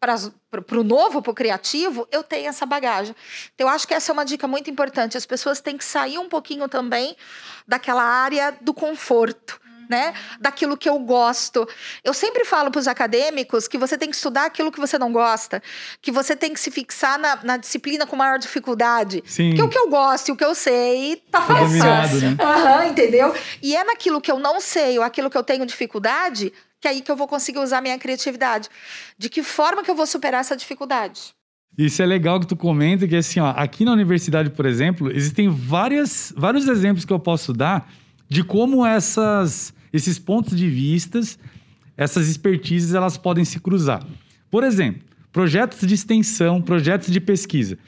para 0.00 0.80
o 0.80 0.82
novo, 0.82 1.22
para 1.22 1.30
o 1.30 1.34
criativo, 1.34 2.08
eu 2.10 2.24
tenho 2.24 2.48
essa 2.48 2.66
bagagem. 2.66 3.14
Então, 3.54 3.68
eu 3.68 3.72
acho 3.72 3.86
que 3.86 3.94
essa 3.94 4.10
é 4.10 4.12
uma 4.12 4.24
dica 4.24 4.48
muito 4.48 4.68
importante. 4.68 5.16
As 5.16 5.24
pessoas 5.24 5.60
têm 5.60 5.76
que 5.76 5.84
sair 5.84 6.18
um 6.18 6.28
pouquinho 6.28 6.68
também 6.68 7.16
daquela 7.66 8.02
área 8.02 8.56
do 8.60 8.74
conforto. 8.74 9.60
Né? 9.88 10.14
Daquilo 10.40 10.76
que 10.76 10.88
eu 10.88 10.98
gosto. 10.98 11.68
Eu 12.02 12.14
sempre 12.14 12.44
falo 12.44 12.70
para 12.70 12.78
os 12.78 12.88
acadêmicos 12.88 13.68
que 13.68 13.76
você 13.78 13.98
tem 13.98 14.08
que 14.10 14.16
estudar 14.16 14.46
aquilo 14.46 14.72
que 14.72 14.80
você 14.80 14.98
não 14.98 15.12
gosta, 15.12 15.62
que 16.00 16.10
você 16.10 16.34
tem 16.34 16.52
que 16.52 16.60
se 16.60 16.70
fixar 16.70 17.18
na, 17.18 17.38
na 17.42 17.56
disciplina 17.56 18.06
com 18.06 18.16
maior 18.16 18.38
dificuldade. 18.38 19.22
Sim. 19.26 19.50
Porque 19.50 19.62
o 19.62 19.68
que 19.68 19.78
eu 19.78 19.88
gosto 19.90 20.28
e 20.28 20.32
o 20.32 20.36
que 20.36 20.44
eu 20.44 20.54
sei 20.54 21.16
tá 21.30 21.40
Tá 21.40 21.46
fácil. 21.46 22.30
né? 22.30 22.36
Aham, 22.40 22.86
entendeu? 22.86 23.34
E 23.62 23.76
é 23.76 23.84
naquilo 23.84 24.20
que 24.20 24.30
eu 24.30 24.38
não 24.38 24.60
sei 24.60 24.98
ou 24.98 25.04
aquilo 25.04 25.28
que 25.30 25.36
eu 25.36 25.42
tenho 25.42 25.66
dificuldade 25.66 26.52
que 26.80 26.88
é 26.88 26.90
aí 26.90 27.00
que 27.00 27.10
eu 27.12 27.16
vou 27.16 27.28
conseguir 27.28 27.60
usar 27.60 27.80
minha 27.80 27.96
criatividade. 27.96 28.68
De 29.16 29.28
que 29.28 29.40
forma 29.40 29.84
que 29.84 29.90
eu 29.90 29.94
vou 29.94 30.04
superar 30.04 30.40
essa 30.40 30.56
dificuldade? 30.56 31.32
Isso 31.78 32.02
é 32.02 32.06
legal 32.06 32.40
que 32.40 32.46
tu 32.46 32.56
comenta, 32.56 33.06
que 33.06 33.14
assim, 33.14 33.38
ó, 33.38 33.50
aqui 33.56 33.84
na 33.84 33.92
universidade, 33.92 34.50
por 34.50 34.66
exemplo, 34.66 35.10
existem 35.10 35.48
várias, 35.48 36.34
vários 36.36 36.66
exemplos 36.66 37.04
que 37.04 37.12
eu 37.12 37.20
posso 37.20 37.52
dar 37.52 37.88
de 38.32 38.42
como 38.42 38.84
essas, 38.86 39.74
esses 39.92 40.18
pontos 40.18 40.56
de 40.56 40.68
vistas, 40.68 41.38
essas 41.96 42.28
expertises, 42.28 42.94
elas 42.94 43.16
podem 43.18 43.44
se 43.44 43.60
cruzar. 43.60 44.04
Por 44.50 44.64
exemplo, 44.64 45.02
projetos 45.30 45.86
de 45.86 45.94
extensão, 45.94 46.60
projetos 46.62 47.10
de 47.12 47.20
pesquisa. 47.20 47.78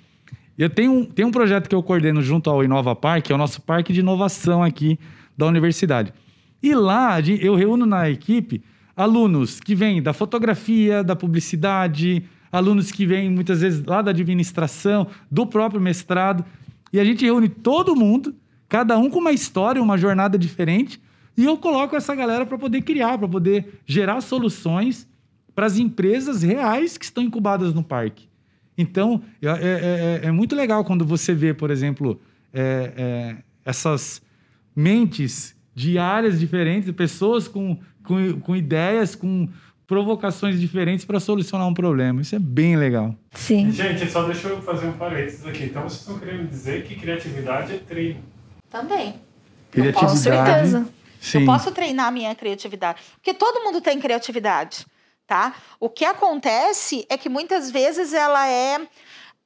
Eu 0.56 0.68
tenho, 0.70 0.92
um- 0.92 1.04
tenho 1.04 1.28
um 1.28 1.32
projeto 1.32 1.68
que 1.68 1.74
eu 1.74 1.82
coordeno 1.82 2.22
junto 2.22 2.48
ao 2.50 2.62
Inova 2.62 2.94
Park, 2.94 3.24
que 3.24 3.32
é 3.32 3.34
o 3.34 3.38
nosso 3.38 3.60
parque 3.62 3.92
de 3.92 4.00
inovação 4.00 4.62
aqui 4.62 4.98
da 5.36 5.46
universidade. 5.46 6.12
E 6.62 6.74
lá 6.74 7.18
eu 7.20 7.54
reúno 7.54 7.86
na 7.86 8.08
equipe 8.08 8.62
alunos 8.96 9.58
que 9.60 9.74
vêm 9.74 10.00
da 10.00 10.12
fotografia, 10.12 11.02
da 11.02 11.16
publicidade, 11.16 12.22
alunos 12.52 12.92
que 12.92 13.04
vêm 13.04 13.28
muitas 13.30 13.60
vezes 13.62 13.84
lá 13.84 14.00
da 14.00 14.10
administração, 14.12 15.08
do 15.30 15.44
próprio 15.46 15.80
mestrado. 15.80 16.44
E 16.92 17.00
a 17.00 17.04
gente 17.04 17.24
reúne 17.24 17.48
todo 17.48 17.96
mundo, 17.96 18.34
cada 18.74 18.98
um 18.98 19.08
com 19.08 19.20
uma 19.20 19.30
história, 19.30 19.80
uma 19.80 19.96
jornada 19.96 20.36
diferente, 20.36 21.00
e 21.36 21.44
eu 21.44 21.56
coloco 21.56 21.94
essa 21.94 22.12
galera 22.12 22.44
para 22.44 22.58
poder 22.58 22.82
criar, 22.82 23.16
para 23.16 23.28
poder 23.28 23.80
gerar 23.86 24.20
soluções 24.20 25.08
para 25.54 25.64
as 25.64 25.78
empresas 25.78 26.42
reais 26.42 26.98
que 26.98 27.04
estão 27.04 27.22
incubadas 27.22 27.72
no 27.72 27.84
parque. 27.84 28.28
Então, 28.76 29.22
é, 29.40 29.46
é- 29.46 29.50
é- 30.24 30.26
é 30.26 30.32
muito 30.32 30.56
legal 30.56 30.84
quando 30.84 31.04
você 31.04 31.32
vê, 31.32 31.54
por 31.54 31.70
exemplo, 31.70 32.20
é, 32.52 32.92
é, 32.96 33.36
essas 33.64 34.20
mentes 34.74 35.54
de 35.72 35.96
áreas 35.96 36.40
diferentes, 36.40 36.90
pessoas 36.90 37.46
com, 37.46 37.78
com, 38.02 38.40
com 38.40 38.56
ideias, 38.56 39.14
com 39.14 39.48
provocações 39.86 40.58
diferentes 40.58 41.04
para 41.04 41.20
solucionar 41.20 41.68
um 41.68 41.74
problema. 41.74 42.22
Isso 42.22 42.34
é 42.34 42.40
bem 42.40 42.74
legal. 42.74 43.14
Sim. 43.30 43.70
Gente, 43.70 44.10
só 44.10 44.24
deixa 44.24 44.48
eu 44.48 44.60
fazer 44.62 44.88
um 44.88 44.94
parênteses 44.94 45.46
aqui. 45.46 45.62
Então 45.62 45.82
vocês 45.82 46.00
estão 46.00 46.18
querendo 46.18 46.48
dizer 46.48 46.82
que 46.82 46.96
criatividade 46.96 47.72
é 47.72 47.76
treino. 47.78 48.33
Também. 48.74 49.22
Criatividade. 49.70 50.12
Com 50.12 50.16
certeza. 50.16 50.88
Sim. 51.20 51.40
Eu 51.40 51.46
posso 51.46 51.70
treinar 51.70 52.08
a 52.08 52.10
minha 52.10 52.34
criatividade. 52.34 53.00
Porque 53.14 53.32
todo 53.32 53.62
mundo 53.62 53.80
tem 53.80 54.00
criatividade, 54.00 54.84
tá? 55.28 55.54
O 55.78 55.88
que 55.88 56.04
acontece 56.04 57.06
é 57.08 57.16
que 57.16 57.28
muitas 57.28 57.70
vezes 57.70 58.12
ela 58.12 58.48
é 58.48 58.80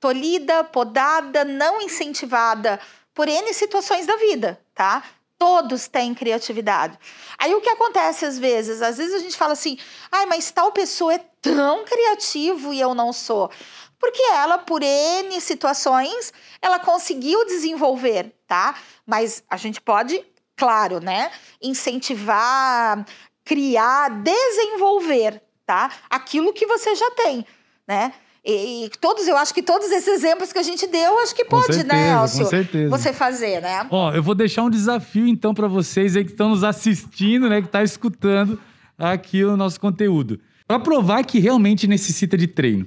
tolhida, 0.01 0.65
podada, 0.65 1.45
não 1.45 1.83
incentivada 1.83 2.81
por 3.13 3.29
N 3.29 3.53
situações 3.53 4.07
da 4.07 4.17
vida, 4.17 4.59
tá? 4.75 5.03
Todos 5.39 5.89
têm 5.89 6.15
criatividade. 6.15 6.99
Aí 7.37 7.55
o 7.55 7.61
que 7.61 7.69
acontece 7.69 8.25
às 8.25 8.39
vezes? 8.39 8.81
Às 8.81 8.97
vezes 8.97 9.15
a 9.15 9.19
gente 9.19 9.37
fala 9.37 9.53
assim, 9.53 9.79
ai, 10.11 10.25
mas 10.25 10.51
tal 10.51 10.73
pessoa 10.73 11.13
é 11.13 11.21
tão 11.43 11.85
criativo 11.85 12.73
e 12.73 12.81
eu 12.81 12.95
não 12.95 13.13
sou. 13.13 13.51
Porque 13.99 14.23
ela, 14.23 14.59
por 14.59 14.83
N 14.83 15.41
situações, 15.41 16.33
ela 16.63 16.79
conseguiu 16.79 17.45
desenvolver, 17.47 18.33
tá? 18.47 18.75
Mas 19.07 19.43
a 19.51 19.57
gente 19.57 19.81
pode, 19.81 20.25
claro, 20.57 21.01
né? 21.01 21.31
Incentivar, 21.61 23.05
criar, 23.45 24.11
desenvolver, 24.23 25.43
tá? 25.67 25.91
Aquilo 26.09 26.53
que 26.53 26.67
você 26.67 26.95
já 26.95 27.11
tem, 27.13 27.45
né? 27.87 28.13
E, 28.45 28.85
e 28.87 28.91
todos, 29.01 29.27
eu 29.27 29.37
acho 29.37 29.53
que 29.53 29.63
todos 29.63 29.91
esses 29.91 30.09
exemplos 30.09 30.53
que 30.53 30.59
a 30.59 30.63
gente 30.63 30.87
deu, 30.87 31.19
acho 31.19 31.35
que 31.35 31.45
Com 31.45 31.61
pode, 31.61 31.85
né, 31.85 31.95
certeza, 31.95 32.13
Elcio? 32.23 32.45
com 32.45 32.51
certeza. 32.51 32.91
Você 32.91 33.13
fazer, 33.13 33.61
né? 33.61 33.87
Ó, 33.91 34.13
eu 34.13 34.23
vou 34.23 34.35
deixar 34.35 34.63
um 34.63 34.71
desafio 34.71 35.27
então 35.27 35.53
para 35.53 35.67
vocês 35.67 36.17
aí 36.17 36.25
que 36.25 36.31
estão 36.31 36.49
nos 36.51 36.63
assistindo, 36.63 37.49
né, 37.51 37.61
que 37.61 37.69
tá 37.69 37.83
escutando 37.83 38.61
aqui 38.97 39.45
o 39.45 39.57
nosso 39.57 39.81
conteúdo. 39.81 40.41
Para 40.67 40.79
provar 40.79 41.25
que 41.25 41.39
realmente 41.39 41.87
necessita 41.87 42.37
de 42.37 42.47
treino. 42.47 42.87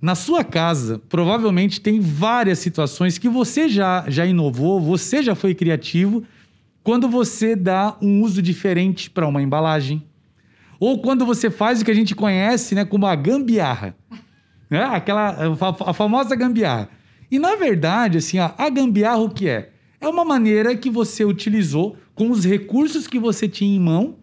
Na 0.00 0.14
sua 0.14 0.44
casa, 0.44 1.00
provavelmente 1.08 1.80
tem 1.80 1.98
várias 2.00 2.60
situações 2.60 3.18
que 3.18 3.28
você 3.28 3.68
já 3.68 4.04
já 4.08 4.24
inovou, 4.24 4.80
você 4.80 5.22
já 5.22 5.34
foi 5.34 5.54
criativo 5.54 6.22
quando 6.84 7.08
você 7.08 7.56
dá 7.56 7.96
um 8.00 8.22
uso 8.22 8.40
diferente 8.40 9.10
para 9.10 9.26
uma 9.26 9.42
embalagem, 9.42 10.02
ou 10.78 11.00
quando 11.02 11.26
você 11.26 11.50
faz 11.50 11.80
o 11.80 11.84
que 11.84 11.90
a 11.90 11.94
gente 11.94 12.14
conhece, 12.14 12.74
né, 12.74 12.84
como 12.84 13.06
a 13.06 13.14
gambiarra. 13.16 13.96
Né? 14.70 14.82
Aquela 14.84 15.30
a 15.52 15.56
fa- 15.56 15.90
a 15.90 15.92
famosa 15.92 16.36
gambiarra. 16.36 16.88
E 17.30 17.38
na 17.38 17.56
verdade, 17.56 18.18
assim, 18.18 18.38
ó, 18.38 18.50
a 18.56 18.70
gambiarra 18.70 19.18
o 19.18 19.28
que 19.30 19.48
é? 19.48 19.72
É 20.00 20.06
uma 20.06 20.24
maneira 20.24 20.76
que 20.76 20.88
você 20.88 21.24
utilizou 21.24 21.96
com 22.14 22.30
os 22.30 22.44
recursos 22.44 23.08
que 23.08 23.18
você 23.18 23.48
tinha 23.48 23.76
em 23.76 23.80
mão 23.80 24.16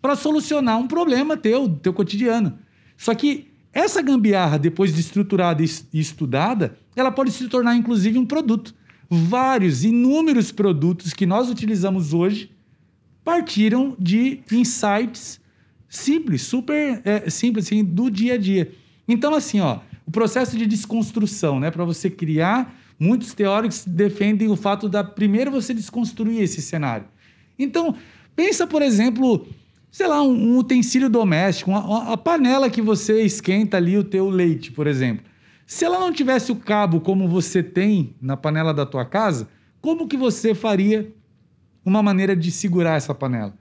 para 0.00 0.14
solucionar 0.14 0.78
um 0.78 0.86
problema 0.86 1.36
teu, 1.36 1.68
teu 1.68 1.92
cotidiano. 1.92 2.56
Só 2.96 3.14
que 3.14 3.48
essa 3.78 4.02
gambiarra, 4.02 4.58
depois 4.58 4.94
de 4.94 5.00
estruturada 5.00 5.62
e 5.62 5.64
es- 5.64 5.86
estudada, 5.92 6.76
ela 6.96 7.10
pode 7.10 7.30
se 7.30 7.48
tornar 7.48 7.76
inclusive 7.76 8.18
um 8.18 8.26
produto. 8.26 8.74
Vários, 9.10 9.84
inúmeros 9.84 10.52
produtos 10.52 11.12
que 11.12 11.24
nós 11.24 11.48
utilizamos 11.48 12.12
hoje 12.12 12.50
partiram 13.24 13.96
de 13.98 14.40
insights 14.52 15.40
simples, 15.88 16.42
super 16.42 17.00
é, 17.04 17.30
simples, 17.30 17.66
assim, 17.66 17.82
do 17.84 18.10
dia 18.10 18.34
a 18.34 18.38
dia. 18.38 18.70
Então, 19.06 19.34
assim, 19.34 19.60
ó, 19.60 19.78
o 20.06 20.10
processo 20.10 20.56
de 20.56 20.66
desconstrução, 20.66 21.58
né, 21.60 21.70
para 21.70 21.84
você 21.84 22.10
criar, 22.10 22.74
muitos 22.98 23.32
teóricos 23.32 23.84
defendem 23.86 24.48
o 24.48 24.56
fato 24.56 24.88
da 24.88 25.02
primeiro 25.04 25.50
você 25.50 25.72
desconstruir 25.72 26.40
esse 26.42 26.60
cenário. 26.60 27.06
Então, 27.58 27.94
pensa, 28.36 28.66
por 28.66 28.82
exemplo, 28.82 29.46
sei 29.90 30.06
lá, 30.06 30.22
um, 30.22 30.32
um 30.54 30.58
utensílio 30.58 31.08
doméstico, 31.08 31.70
uma- 31.70 32.12
a 32.12 32.16
panela 32.16 32.70
que 32.70 32.82
você 32.82 33.22
esquenta 33.22 33.76
ali 33.76 33.96
o 33.96 34.04
teu 34.04 34.28
leite, 34.28 34.70
por 34.72 34.86
exemplo. 34.86 35.24
Se 35.66 35.84
ela 35.84 35.98
não 36.00 36.12
tivesse 36.12 36.50
o 36.50 36.56
cabo 36.56 37.00
como 37.00 37.28
você 37.28 37.62
tem 37.62 38.14
na 38.20 38.36
panela 38.36 38.72
da 38.72 38.86
tua 38.86 39.04
casa, 39.04 39.48
como 39.80 40.08
que 40.08 40.16
você 40.16 40.54
faria 40.54 41.12
uma 41.84 42.02
maneira 42.02 42.34
de 42.34 42.50
segurar 42.50 42.96
essa 42.96 43.14
panela? 43.14 43.54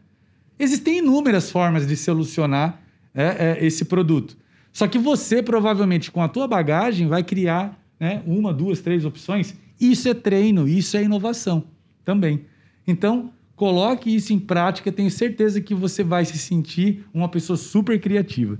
Existem 0.59 0.99
inúmeras 0.99 1.51
formas 1.51 1.85
de 1.85 1.95
solucionar 1.95 2.81
é, 3.13 3.57
é, 3.59 3.65
esse 3.65 3.85
produto. 3.85 4.37
Só 4.71 4.87
que 4.87 4.97
você, 4.97 5.41
provavelmente, 5.41 6.11
com 6.11 6.21
a 6.21 6.27
tua 6.27 6.47
bagagem, 6.47 7.07
vai 7.07 7.23
criar 7.23 7.77
né, 7.99 8.21
uma, 8.25 8.53
duas, 8.53 8.79
três 8.79 9.05
opções. 9.05 9.55
Isso 9.79 10.07
é 10.07 10.13
treino, 10.13 10.67
isso 10.67 10.95
é 10.97 11.03
inovação 11.03 11.63
também. 12.05 12.45
Então, 12.87 13.31
coloque 13.57 14.15
isso 14.15 14.31
em 14.31 14.39
prática, 14.39 14.91
tenho 14.91 15.09
certeza 15.09 15.59
que 15.59 15.73
você 15.73 16.03
vai 16.03 16.23
se 16.23 16.37
sentir 16.37 17.03
uma 17.11 17.27
pessoa 17.27 17.57
super 17.57 17.99
criativa. 17.99 18.57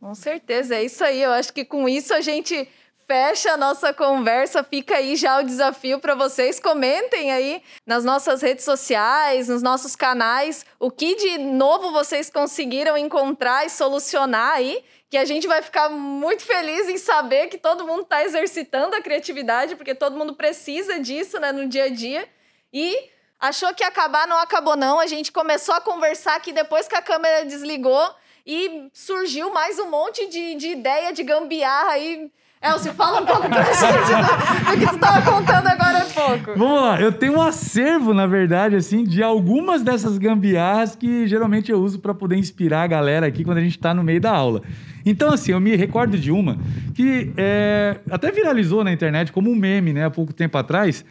Com 0.00 0.14
certeza, 0.14 0.74
é 0.74 0.84
isso 0.84 1.04
aí. 1.04 1.22
Eu 1.22 1.30
acho 1.30 1.52
que 1.52 1.64
com 1.64 1.88
isso 1.88 2.12
a 2.12 2.20
gente 2.20 2.66
fecha 3.06 3.52
a 3.52 3.56
nossa 3.56 3.92
conversa. 3.92 4.64
Fica 4.64 4.96
aí 4.96 5.14
já 5.14 5.40
o 5.40 5.44
desafio 5.44 6.00
para 6.00 6.14
vocês. 6.14 6.58
Comentem 6.58 7.30
aí 7.32 7.62
nas 7.86 8.02
nossas 8.02 8.40
redes 8.40 8.64
sociais, 8.64 9.48
nos 9.48 9.62
nossos 9.62 9.94
canais, 9.94 10.64
o 10.80 10.90
que 10.90 11.14
de 11.16 11.38
novo 11.38 11.92
vocês 11.92 12.30
conseguiram 12.30 12.96
encontrar 12.96 13.66
e 13.66 13.70
solucionar 13.70 14.54
aí. 14.54 14.82
Que 15.10 15.18
a 15.18 15.24
gente 15.24 15.46
vai 15.46 15.62
ficar 15.62 15.90
muito 15.90 16.42
feliz 16.42 16.88
em 16.88 16.96
saber 16.96 17.48
que 17.48 17.58
todo 17.58 17.86
mundo 17.86 18.02
está 18.02 18.24
exercitando 18.24 18.96
a 18.96 19.02
criatividade, 19.02 19.76
porque 19.76 19.94
todo 19.94 20.16
mundo 20.16 20.34
precisa 20.34 20.98
disso 20.98 21.38
né, 21.38 21.52
no 21.52 21.68
dia 21.68 21.84
a 21.84 21.88
dia. 21.88 22.26
E 22.72 23.13
achou 23.40 23.74
que 23.74 23.82
ia 23.82 23.88
acabar, 23.88 24.26
não 24.26 24.38
acabou, 24.38 24.76
não. 24.76 24.98
A 24.98 25.06
gente 25.06 25.32
começou 25.32 25.74
a 25.74 25.80
conversar 25.80 26.36
aqui 26.36 26.52
depois 26.52 26.88
que 26.88 26.94
a 26.94 27.02
câmera 27.02 27.44
desligou 27.44 28.14
e 28.46 28.88
surgiu 28.92 29.52
mais 29.52 29.78
um 29.78 29.90
monte 29.90 30.28
de, 30.28 30.54
de 30.54 30.68
ideia 30.68 31.12
de 31.12 31.22
gambiarra 31.22 31.92
aí. 31.92 32.30
Elcio, 32.62 32.94
fala 32.94 33.20
um 33.20 33.26
pouco 33.26 33.46
pra 33.46 33.62
gente 33.74 33.84
do, 33.84 34.72
do 34.72 34.80
que 34.80 34.86
tu 34.86 34.94
estava 34.94 35.30
contando 35.30 35.66
agora 35.66 35.98
há 35.98 36.06
pouco. 36.06 36.58
Vamos 36.58 36.80
lá, 36.80 36.98
eu 36.98 37.12
tenho 37.12 37.34
um 37.34 37.42
acervo, 37.42 38.14
na 38.14 38.26
verdade, 38.26 38.74
assim, 38.74 39.04
de 39.04 39.22
algumas 39.22 39.82
dessas 39.82 40.16
gambiarras 40.16 40.96
que 40.96 41.26
geralmente 41.28 41.70
eu 41.70 41.78
uso 41.78 41.98
para 41.98 42.14
poder 42.14 42.36
inspirar 42.36 42.84
a 42.84 42.86
galera 42.86 43.26
aqui 43.26 43.44
quando 43.44 43.58
a 43.58 43.60
gente 43.60 43.76
está 43.76 43.92
no 43.92 44.02
meio 44.02 44.18
da 44.18 44.30
aula. 44.30 44.62
Então, 45.04 45.30
assim, 45.30 45.52
eu 45.52 45.60
me 45.60 45.76
recordo 45.76 46.16
de 46.16 46.32
uma 46.32 46.56
que 46.94 47.30
é, 47.36 47.98
até 48.10 48.32
viralizou 48.32 48.82
na 48.82 48.90
internet 48.90 49.30
como 49.30 49.50
um 49.50 49.54
meme, 49.54 49.92
né, 49.92 50.06
há 50.06 50.10
pouco 50.10 50.32
tempo 50.32 50.56
atrás, 50.56 51.04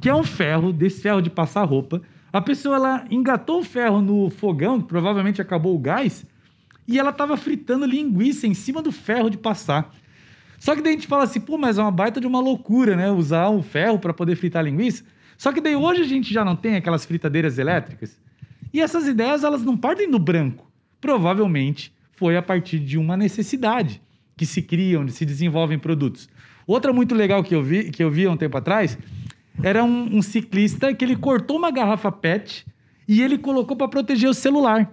que 0.00 0.08
é 0.08 0.14
um 0.14 0.24
ferro, 0.24 0.72
desse 0.72 1.00
ferro 1.00 1.20
de 1.20 1.30
passar 1.30 1.64
roupa. 1.64 2.00
A 2.32 2.40
pessoa, 2.40 2.76
ela 2.76 3.04
engatou 3.10 3.60
o 3.60 3.64
ferro 3.64 4.00
no 4.00 4.30
fogão, 4.30 4.80
provavelmente 4.80 5.40
acabou 5.40 5.74
o 5.74 5.78
gás, 5.78 6.24
e 6.88 6.98
ela 6.98 7.10
estava 7.10 7.36
fritando 7.36 7.86
linguiça 7.86 8.46
em 8.46 8.54
cima 8.54 8.82
do 8.82 8.90
ferro 8.90 9.30
de 9.30 9.38
passar. 9.38 9.94
Só 10.58 10.74
que 10.74 10.82
daí 10.82 10.92
a 10.92 10.96
gente 10.96 11.08
fala 11.08 11.24
assim, 11.24 11.40
pô, 11.40 11.58
mas 11.58 11.78
é 11.78 11.82
uma 11.82 11.90
baita 11.90 12.20
de 12.20 12.26
uma 12.26 12.40
loucura, 12.40 12.94
né? 12.94 13.10
Usar 13.10 13.50
um 13.50 13.62
ferro 13.62 13.98
para 13.98 14.14
poder 14.14 14.36
fritar 14.36 14.64
linguiça. 14.64 15.04
Só 15.36 15.52
que 15.52 15.60
daí 15.60 15.74
hoje 15.74 16.02
a 16.02 16.06
gente 16.06 16.32
já 16.32 16.44
não 16.44 16.54
tem 16.54 16.76
aquelas 16.76 17.04
fritadeiras 17.04 17.58
elétricas. 17.58 18.16
E 18.72 18.80
essas 18.80 19.06
ideias, 19.06 19.42
elas 19.42 19.62
não 19.62 19.76
partem 19.76 20.08
do 20.08 20.18
branco. 20.18 20.70
Provavelmente 21.00 21.92
foi 22.12 22.36
a 22.36 22.42
partir 22.42 22.78
de 22.78 22.96
uma 22.96 23.16
necessidade 23.16 24.00
que 24.36 24.46
se 24.46 24.62
criam, 24.62 25.06
se 25.08 25.26
desenvolvem 25.26 25.78
produtos. 25.78 26.28
Outra 26.66 26.92
muito 26.92 27.14
legal 27.14 27.42
que 27.42 27.54
eu 27.54 27.62
vi, 27.62 27.90
que 27.90 28.02
eu 28.02 28.10
vi 28.10 28.26
há 28.26 28.30
um 28.30 28.36
tempo 28.36 28.56
atrás, 28.56 28.96
era 29.62 29.82
um, 29.82 30.16
um 30.16 30.22
ciclista 30.22 30.94
que 30.94 31.04
ele 31.04 31.16
cortou 31.16 31.56
uma 31.56 31.70
garrafa 31.70 32.10
PET 32.12 32.64
e 33.08 33.20
ele 33.20 33.36
colocou 33.36 33.76
para 33.76 33.88
proteger 33.88 34.30
o 34.30 34.34
celular. 34.34 34.90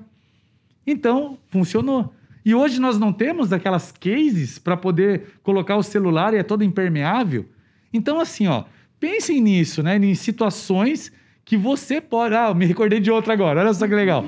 Então, 0.86 1.38
funcionou. 1.50 2.14
E 2.44 2.56
hoje 2.56 2.80
nós 2.80 2.98
não 2.98 3.14
temos 3.14 3.54
aquelas 3.54 3.92
cases 3.92 4.58
para 4.58 4.76
poder 4.76 5.36
colocar 5.44 5.76
o 5.76 5.84
celular 5.84 6.34
e 6.34 6.38
é 6.38 6.44
todo 6.44 6.64
impermeável. 6.64 7.46
Então, 7.94 8.20
assim, 8.20 8.48
ó, 8.48 8.64
pensem 9.00 9.42
nisso, 9.42 9.84
né? 9.84 9.98
Em 9.98 10.16
situações 10.16 11.12
que 11.46 11.58
você 11.58 12.02
pode. 12.02 12.36
Ah, 12.36 12.54
me 12.54 12.66
recordei 12.66 13.00
de 13.00 13.12
outra 13.12 13.34
agora, 13.34 13.62
olha 13.62 13.74
só 13.74 13.88
que 13.88 13.94
legal. 13.94 14.26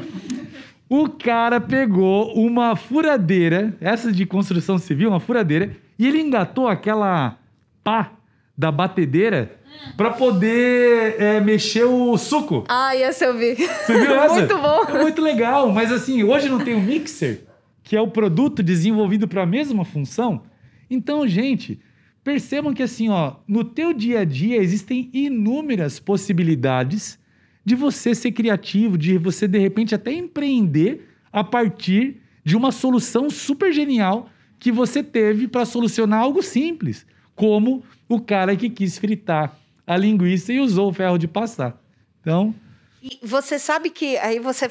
O 0.90 1.08
cara 1.08 1.62
pegou 1.62 2.34
uma 2.34 2.76
furadeira, 2.76 3.76
essa 3.80 4.12
de 4.12 4.26
construção 4.26 4.78
civil, 4.78 5.10
uma 5.10 5.20
furadeira, 5.20 5.76
e 5.98 6.06
ele 6.06 6.20
engatou 6.20 6.68
aquela 6.68 7.38
pá 7.84 8.12
da 8.58 8.72
batedeira 8.72 9.58
para 9.96 10.12
poder 10.12 11.16
é, 11.20 11.40
mexer 11.40 11.84
o 11.84 12.18
suco. 12.18 12.63
Ah, 12.68 12.96
essa 12.96 13.25
eu 13.25 13.38
vi. 13.38 13.56
Você 13.56 14.00
viu 14.00 14.16
essa? 14.20 14.36
Muito 14.36 14.58
bom. 14.58 14.84
É 14.84 15.01
muito 15.01 15.22
legal, 15.22 15.72
mas 15.72 15.92
assim, 15.92 16.24
hoje 16.24 16.50
não 16.50 16.60
tem 16.60 16.74
o 16.74 16.78
um 16.78 16.82
mixer 16.82 17.51
que 17.84 17.96
é 17.98 18.01
o 18.01 18.08
produto 18.08 18.63
desenvolvido 18.63 19.28
para 19.28 19.44
a 19.44 19.46
mesma 19.46 19.84
função. 19.84 20.44
Então, 20.90 21.28
gente, 21.28 21.80
percebam 22.24 22.74
que 22.74 22.84
assim, 22.84 23.10
ó, 23.10 23.36
no 23.48 23.63
teu 23.63 23.94
dia 23.94 24.22
a 24.22 24.24
dia 24.24 24.58
existem 24.58 25.10
inúmeras 25.13 26.00
possibilidades 26.00 27.20
de 27.66 27.75
você 27.75 28.16
ser 28.16 28.32
criativo, 28.32 28.98
de 28.98 29.18
você 29.18 29.48
de 29.48 29.60
repente 29.60 29.94
até 29.94 30.13
empreender 30.13 31.08
a 31.32 31.44
partir 31.44 32.22
de 32.44 32.56
uma 32.56 32.72
solução 32.72 33.30
super 33.30 33.72
genial 33.72 34.30
que 34.60 34.72
você 34.72 35.04
teve 35.04 35.48
para 35.48 35.66
solucionar 35.66 36.22
algo 36.22 36.42
simples, 36.42 37.06
como 37.36 37.84
o 38.07 38.20
cara 38.20 38.55
que 38.55 38.70
quis 38.70 38.98
fritar 38.98 39.57
a 39.92 39.98
linguiça 39.98 40.54
e 40.54 40.60
usou 40.60 40.90
o 40.90 40.94
ferro 40.94 41.18
de 41.18 41.27
passar. 41.27 41.77
Então, 42.22 42.56
e 43.01 43.20
você 43.22 43.60
sabe 43.60 43.90
que 43.90 44.18
aí 44.20 44.40
você 44.40 44.70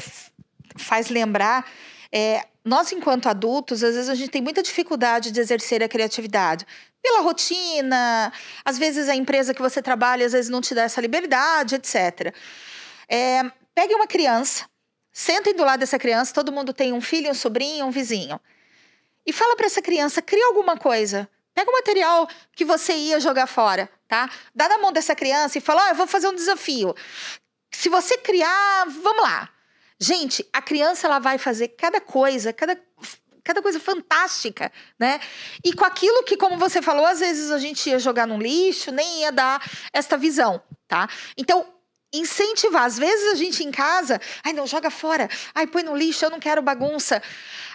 faz 0.77 1.11
lembrar 1.11 1.71
é, 2.11 2.47
nós, 2.65 2.91
enquanto 2.91 3.29
adultos, 3.29 3.85
às 3.85 3.95
vezes 3.95 4.09
a 4.09 4.15
gente 4.15 4.31
tem 4.31 4.41
muita 4.41 4.63
dificuldade 4.63 5.31
de 5.31 5.39
exercer 5.39 5.83
a 5.83 5.89
criatividade. 5.89 6.67
Pela 7.03 7.21
rotina, 7.21 8.33
às 8.65 8.79
vezes 8.79 9.11
a 9.11 9.15
empresa 9.15 9.53
que 9.53 9.61
você 9.61 9.83
trabalha, 9.83 10.25
às 10.25 10.33
vezes 10.33 10.51
não 10.51 10.63
te 10.63 10.75
dá 10.75 10.83
essa 10.83 11.03
liberdade, 11.03 11.75
etc. 11.75 12.35
É, 13.07 13.43
pegue 13.75 13.95
uma 13.95 14.07
criança, 14.07 14.65
sentem 15.13 15.55
do 15.55 15.65
lado 15.65 15.81
dessa 15.81 15.99
criança, 15.99 16.33
todo 16.33 16.51
mundo 16.51 16.73
tem 16.73 16.95
um 16.95 17.01
filho, 17.01 17.31
um 17.31 17.35
sobrinho, 17.35 17.85
um 17.85 17.91
vizinho. 17.91 18.41
E 19.27 19.35
fala 19.35 19.55
para 19.55 19.67
essa 19.67 19.83
criança, 19.83 20.23
cria 20.23 20.47
alguma 20.47 20.79
coisa. 20.79 21.29
Pega 21.55 21.71
o 21.71 21.75
material 21.75 22.27
que 22.55 22.65
você 22.65 22.95
ia 22.95 23.21
jogar 23.21 23.47
fora, 23.47 23.91
tá? 24.11 24.29
Dá 24.53 24.69
na 24.69 24.79
mão 24.79 24.93
dessa 24.93 25.15
criança 25.15 25.57
e 25.57 25.61
fala, 25.61 25.83
ó, 25.83 25.87
oh, 25.87 25.89
eu 25.91 25.95
vou 25.95 26.07
fazer 26.09 26.27
um 26.27 26.35
desafio. 26.35 26.93
Se 27.71 27.89
você 27.89 28.19
criar, 28.19 28.87
vamos 28.87 29.23
lá. 29.23 29.49
Gente, 30.01 30.45
a 30.53 30.61
criança 30.61 31.07
ela 31.07 31.21
vai 31.21 31.39
fazer 31.39 31.69
cada 31.69 32.01
coisa, 32.01 32.53
cada 32.53 32.77
cada 33.43 33.63
coisa 33.63 33.81
fantástica, 33.81 34.71
né? 34.99 35.19
E 35.65 35.73
com 35.73 35.85
aquilo 35.85 36.23
que, 36.25 36.37
como 36.37 36.59
você 36.59 36.83
falou, 36.83 37.07
às 37.07 37.21
vezes 37.21 37.51
a 37.51 37.59
gente 37.59 37.89
ia 37.89 37.99
jogar 37.99 38.27
no 38.27 38.37
lixo, 38.37 38.93
nem 38.93 39.23
ia 39.23 39.33
dar 39.33 39.65
esta 39.93 40.17
visão, 40.17 40.63
tá? 40.87 41.09
Então, 41.37 41.67
incentivar. 42.13 42.85
Às 42.85 42.99
vezes 42.99 43.33
a 43.33 43.35
gente 43.35 43.63
em 43.65 43.71
casa, 43.71 44.21
ai, 44.45 44.53
não, 44.53 44.67
joga 44.67 44.91
fora, 44.91 45.29
ai, 45.55 45.67
põe 45.67 45.83
no 45.83 45.97
lixo, 45.97 46.25
eu 46.25 46.31
não 46.31 46.41
quero 46.41 46.63
bagunça. 46.63 47.23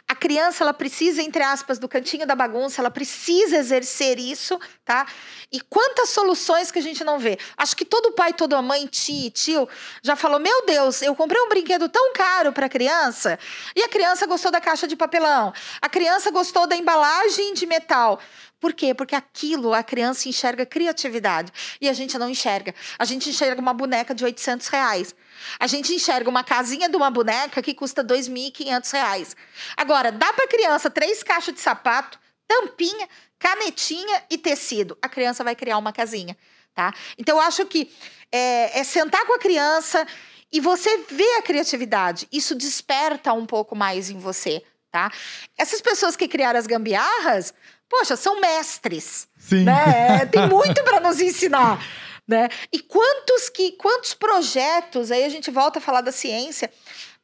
A 0.08 0.14
criança, 0.14 0.64
ela 0.64 0.74
precisa, 0.74 1.24
entre 1.24 1.42
aspas, 1.42 1.80
do 1.80 1.90
cantinho 1.90 2.28
da 2.28 2.36
bagunça, 2.36 2.80
ela 2.80 2.92
precisa 2.92 3.58
exercer 3.58 4.20
isso, 4.20 4.60
tá? 4.84 5.08
E 5.52 5.60
quantas 5.60 6.10
soluções 6.10 6.70
que 6.70 6.78
a 6.78 6.82
gente 6.82 7.04
não 7.04 7.18
vê. 7.18 7.40
Acho 7.58 7.76
que 7.76 7.84
todo 7.84 8.12
pai, 8.12 8.32
toda 8.32 8.62
mãe, 8.62 8.86
tio, 8.86 9.32
tio, 9.32 9.68
já 10.04 10.16
falou: 10.16 10.40
Meu 10.40 10.64
Deus, 10.68 11.02
eu 11.02 11.16
comprei 11.16 11.42
um 11.42 11.50
brinquedo 11.50 11.90
tão 11.90 12.14
caro 12.14 12.54
para 12.54 12.68
a 12.68 12.70
criança 12.70 13.40
e 13.76 13.82
a 13.82 13.90
criança 13.90 14.28
gostou 14.28 14.52
da 14.52 14.62
caixa 14.62 14.88
de 14.88 14.96
papelão, 14.96 15.52
a 15.82 15.90
criança 15.90 16.30
gostou 16.30 16.68
da 16.68 16.76
embalagem 16.76 17.56
de 17.56 17.66
metal. 17.66 18.22
Por 18.66 18.74
quê? 18.74 18.96
Porque 18.96 19.14
aquilo 19.14 19.76
a 19.76 19.84
criança 19.84 20.28
enxerga 20.28 20.66
criatividade 20.66 21.54
e 21.80 21.88
a 21.88 21.94
gente 21.94 22.18
não 22.18 22.28
enxerga. 22.28 22.74
A 22.98 23.06
gente 23.06 23.30
enxerga 23.30 23.62
uma 23.62 23.76
boneca 23.76 24.16
de 24.16 24.26
800 24.26 24.68
reais. 24.70 25.16
A 25.60 25.68
gente 25.68 25.94
enxerga 25.94 26.28
uma 26.28 26.44
casinha 26.44 26.90
de 26.90 26.98
uma 26.98 27.12
boneca 27.12 27.62
que 27.62 27.76
custa 27.76 28.04
2.500 28.04 28.92
reais. 28.92 29.36
Agora, 29.78 30.12
dá 30.12 30.34
para 30.34 30.46
a 30.46 30.48
criança 30.48 30.90
três 30.90 31.22
caixas 31.22 31.54
de 31.54 31.60
sapato, 31.60 32.20
tampinha, 32.48 33.08
canetinha 33.38 34.24
e 34.32 34.38
tecido. 34.40 34.98
A 35.00 35.08
criança 35.08 35.44
vai 35.44 35.56
criar 35.56 35.78
uma 35.78 35.94
casinha, 35.94 36.36
tá? 36.74 36.92
Então, 37.20 37.38
eu 37.38 37.44
acho 37.44 37.68
que 37.68 37.94
é, 38.32 38.80
é 38.80 38.84
sentar 38.84 39.28
com 39.28 39.36
a 39.36 39.40
criança 39.40 40.08
e 40.52 40.60
você 40.60 41.06
ver 41.08 41.36
a 41.38 41.44
criatividade. 41.44 42.28
Isso 42.32 42.56
desperta 42.56 43.32
um 43.32 43.46
pouco 43.46 43.76
mais 43.76 44.10
em 44.10 44.18
você, 44.18 44.64
tá? 44.92 45.12
Essas 45.56 45.82
pessoas 45.82 46.16
que 46.16 46.28
criaram 46.28 46.58
as 46.58 46.66
gambiarras, 46.66 47.54
poxa, 47.90 48.16
são 48.16 48.40
mestres. 48.40 49.28
Sim. 49.38 49.64
Né? 49.64 50.26
Tem 50.26 50.48
muito 50.50 50.84
para 50.84 51.00
nos 51.00 51.20
ensinar. 51.20 51.84
Né? 52.28 52.50
E 52.72 52.80
quantos 52.80 53.50
que 53.50 53.74
quantos 53.74 54.14
projetos, 54.14 55.12
aí 55.12 55.24
a 55.24 55.30
gente 55.30 55.52
volta 55.52 55.80
a 55.80 55.82
falar 55.82 56.02
da 56.02 56.12
ciência, 56.12 56.72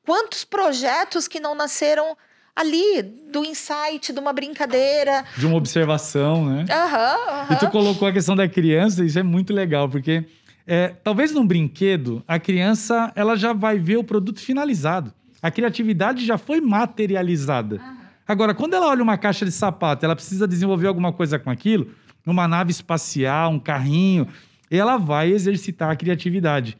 quantos 0.05 0.43
projetos 0.43 1.27
que 1.27 1.39
não 1.39 1.55
nasceram 1.55 2.15
ali 2.55 3.01
do 3.01 3.43
insight, 3.43 4.11
de 4.13 4.19
uma 4.19 4.33
brincadeira, 4.33 5.25
de 5.37 5.45
uma 5.47 5.55
observação, 5.55 6.45
né? 6.45 6.65
Aham, 6.69 7.29
aham. 7.29 7.53
E 7.53 7.55
tu 7.57 7.69
colocou 7.69 8.07
a 8.07 8.11
questão 8.11 8.35
da 8.35 8.47
criança, 8.47 9.03
isso 9.03 9.17
é 9.17 9.23
muito 9.23 9.53
legal, 9.53 9.89
porque 9.89 10.25
é, 10.67 10.89
talvez 10.89 11.31
num 11.31 11.47
brinquedo 11.47 12.23
a 12.27 12.37
criança 12.39 13.11
ela 13.15 13.35
já 13.35 13.53
vai 13.53 13.79
ver 13.79 13.97
o 13.97 14.03
produto 14.03 14.39
finalizado, 14.39 15.13
a 15.41 15.49
criatividade 15.49 16.25
já 16.25 16.37
foi 16.37 16.61
materializada. 16.61 17.77
Aham. 17.77 18.00
Agora, 18.31 18.53
quando 18.53 18.75
ela 18.75 18.87
olha 18.87 19.03
uma 19.03 19.17
caixa 19.17 19.43
de 19.43 19.51
sapato, 19.51 20.05
ela 20.05 20.15
precisa 20.15 20.47
desenvolver 20.47 20.87
alguma 20.87 21.11
coisa 21.11 21.37
com 21.37 21.49
aquilo, 21.49 21.89
uma 22.25 22.47
nave 22.47 22.71
espacial, 22.71 23.51
um 23.51 23.59
carrinho, 23.59 24.25
ela 24.69 24.95
vai 24.95 25.33
exercitar 25.33 25.89
a 25.89 25.97
criatividade. 25.97 26.77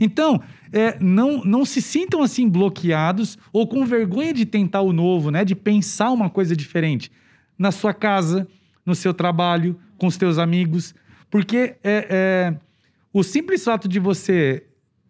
Então, 0.00 0.42
é, 0.72 0.98
não, 0.98 1.44
não 1.44 1.64
se 1.64 1.80
sintam 1.80 2.20
assim 2.20 2.48
bloqueados 2.48 3.38
ou 3.52 3.64
com 3.68 3.86
vergonha 3.86 4.32
de 4.32 4.44
tentar 4.44 4.80
o 4.80 4.92
novo, 4.92 5.30
né? 5.30 5.44
De 5.44 5.54
pensar 5.54 6.10
uma 6.10 6.28
coisa 6.28 6.56
diferente 6.56 7.12
na 7.56 7.70
sua 7.70 7.94
casa, 7.94 8.48
no 8.84 8.96
seu 8.96 9.14
trabalho, 9.14 9.78
com 9.98 10.08
os 10.08 10.16
teus 10.16 10.36
amigos, 10.36 10.96
porque 11.30 11.76
é, 11.84 12.06
é, 12.10 12.56
o 13.12 13.22
simples 13.22 13.62
fato 13.62 13.86
de 13.88 14.00
você 14.00 14.64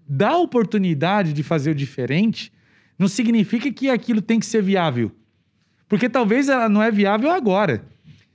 dar 0.07 0.33
a 0.33 0.39
oportunidade 0.39 1.33
de 1.33 1.43
fazer 1.43 1.71
o 1.71 1.75
diferente 1.75 2.53
não 2.99 3.09
significa 3.09 3.73
que 3.73 3.89
aquilo 3.89 4.21
tem 4.21 4.39
que 4.39 4.45
ser 4.45 4.63
viável, 4.63 5.11
porque 5.89 6.09
talvez 6.09 6.49
ela 6.49 6.69
não 6.69 6.83
é 6.83 6.91
viável 6.91 7.31
agora. 7.31 7.83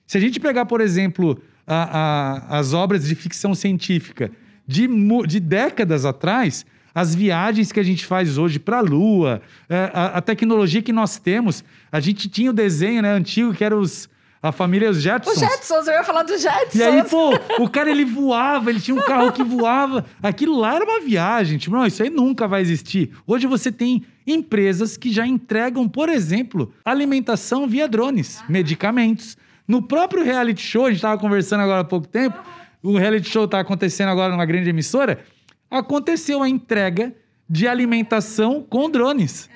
Se 0.08 0.18
a 0.18 0.22
gente 0.22 0.40
pegar, 0.40 0.66
por 0.66 0.82
exemplo, 0.82 1.42
a- 1.66 2.48
a- 2.52 2.60
as 2.60 2.74
obras 2.74 3.06
de 3.08 3.16
ficção 3.16 3.54
científica 3.56 4.32
de, 4.68 4.88
de 5.28 5.40
décadas 5.40 6.06
atrás, 6.06 6.66
as 6.96 7.16
viagens 7.16 7.72
que 7.72 7.80
a 7.80 7.84
gente 7.84 8.06
faz 8.06 8.38
hoje 8.38 8.60
para 8.60 8.78
a 8.78 8.82
Lua, 8.82 9.42
é, 9.70 9.90
a, 9.94 10.06
a 10.18 10.22
tecnologia 10.22 10.82
que 10.82 10.94
nós 10.94 11.18
temos. 11.18 11.64
A 11.92 12.00
gente 12.00 12.30
tinha 12.30 12.50
o 12.52 12.54
desenho 12.54 13.02
né, 13.02 13.12
antigo 13.12 13.54
que 13.54 13.64
era 13.64 13.76
os, 13.78 14.08
a 14.42 14.52
família 14.52 14.92
os 14.92 15.02
Jetsons. 15.02 15.34
Os 15.36 15.40
Jetsons, 15.40 15.88
eu 15.88 15.94
ia 15.94 16.04
falar 16.04 16.22
dos 16.24 16.40
Jetsons. 16.42 16.76
E 16.76 16.84
aí, 16.84 17.04
pô, 17.04 17.32
o 17.64 17.68
cara 17.70 17.90
ele 17.90 18.06
voava, 18.06 18.70
ele 18.70 18.80
tinha 18.80 18.96
um 18.96 19.02
carro 19.02 19.32
que 19.32 19.44
voava. 19.44 20.06
Aquilo 20.22 20.60
lá 20.60 20.76
era 20.76 20.86
uma 20.86 21.02
viagem. 21.02 21.58
Tipo, 21.58 21.76
não, 21.76 21.86
isso 21.86 22.04
aí 22.04 22.10
nunca 22.12 22.48
vai 22.48 22.62
existir. 22.62 23.10
Hoje 23.26 23.48
você 23.48 23.72
tem 23.72 24.04
empresas 24.26 24.98
que 24.98 25.12
já 25.12 25.26
entregam, 25.26 25.88
por 25.88 26.10
exemplo, 26.10 26.74
alimentação 26.84 27.68
via 27.68 27.88
drones, 27.88 28.44
medicamentos. 28.48 29.38
No 29.68 29.82
próprio 29.82 30.24
reality 30.24 30.62
show, 30.62 30.86
a 30.86 30.90
gente 30.90 30.98
estava 30.98 31.20
conversando 31.20 31.62
agora 31.62 31.82
há 31.82 31.86
pouco 31.86 32.08
tempo, 32.08 32.38
o 32.82 32.98
reality 32.98 33.30
show 33.30 33.46
está 33.46 33.60
acontecendo 33.60 34.10
agora 34.10 34.32
numa 34.32 34.46
grande 34.46 34.70
emissora. 34.70 35.24
Aconteceu 35.70 36.44
a 36.44 36.50
entrega 36.50 37.16
de 37.50 37.68
alimentação 37.68 38.62
com 38.62 38.90
drones. 38.90 39.50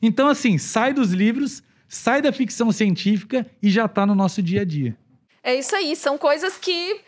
Então, 0.00 0.28
assim, 0.28 0.58
sai 0.58 0.92
dos 0.92 1.12
livros, 1.12 1.62
sai 1.88 2.22
da 2.22 2.32
ficção 2.32 2.72
científica 2.72 3.46
e 3.62 3.70
já 3.70 3.86
está 3.86 4.06
no 4.06 4.14
nosso 4.14 4.42
dia 4.42 4.62
a 4.62 4.64
dia. 4.64 4.96
É 5.42 5.54
isso 5.54 5.74
aí, 5.76 5.94
são 5.94 6.18
coisas 6.18 6.56
que 6.56 7.00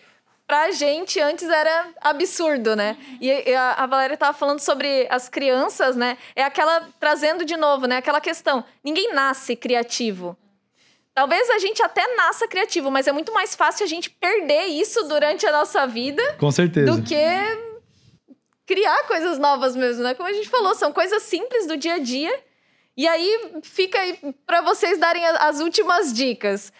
pra 0.48 0.70
gente 0.70 1.20
antes 1.20 1.46
era 1.46 1.90
absurdo, 2.00 2.74
né? 2.74 2.96
E 3.20 3.54
a, 3.54 3.86
Valéria 3.86 4.16
tava 4.16 4.36
falando 4.36 4.60
sobre 4.60 5.06
as 5.10 5.28
crianças, 5.28 5.94
né? 5.94 6.16
É 6.34 6.42
aquela 6.42 6.88
trazendo 6.98 7.44
de 7.44 7.54
novo, 7.54 7.86
né? 7.86 7.98
Aquela 7.98 8.20
questão, 8.20 8.64
ninguém 8.82 9.12
nasce 9.12 9.54
criativo. 9.54 10.36
Talvez 11.14 11.50
a 11.50 11.58
gente 11.58 11.82
até 11.82 12.14
nasça 12.16 12.48
criativo, 12.48 12.90
mas 12.90 13.06
é 13.06 13.12
muito 13.12 13.32
mais 13.32 13.54
fácil 13.54 13.84
a 13.84 13.88
gente 13.88 14.08
perder 14.08 14.66
isso 14.66 15.04
durante 15.04 15.46
a 15.46 15.52
nossa 15.52 15.86
vida 15.86 16.22
Com 16.38 16.50
certeza. 16.50 16.92
do 16.92 17.02
que 17.02 17.14
criar 18.64 19.02
coisas 19.06 19.38
novas 19.38 19.76
mesmo, 19.76 20.02
né? 20.02 20.14
Como 20.14 20.28
a 20.28 20.32
gente 20.32 20.48
falou, 20.48 20.74
são 20.74 20.92
coisas 20.92 21.22
simples 21.24 21.66
do 21.66 21.76
dia 21.76 21.94
a 21.94 21.98
dia. 21.98 22.34
E 22.96 23.06
aí 23.06 23.52
fica 23.62 24.00
aí 24.00 24.18
para 24.46 24.62
vocês 24.62 24.96
darem 24.96 25.26
as 25.26 25.60
últimas 25.60 26.12
dicas. 26.12 26.72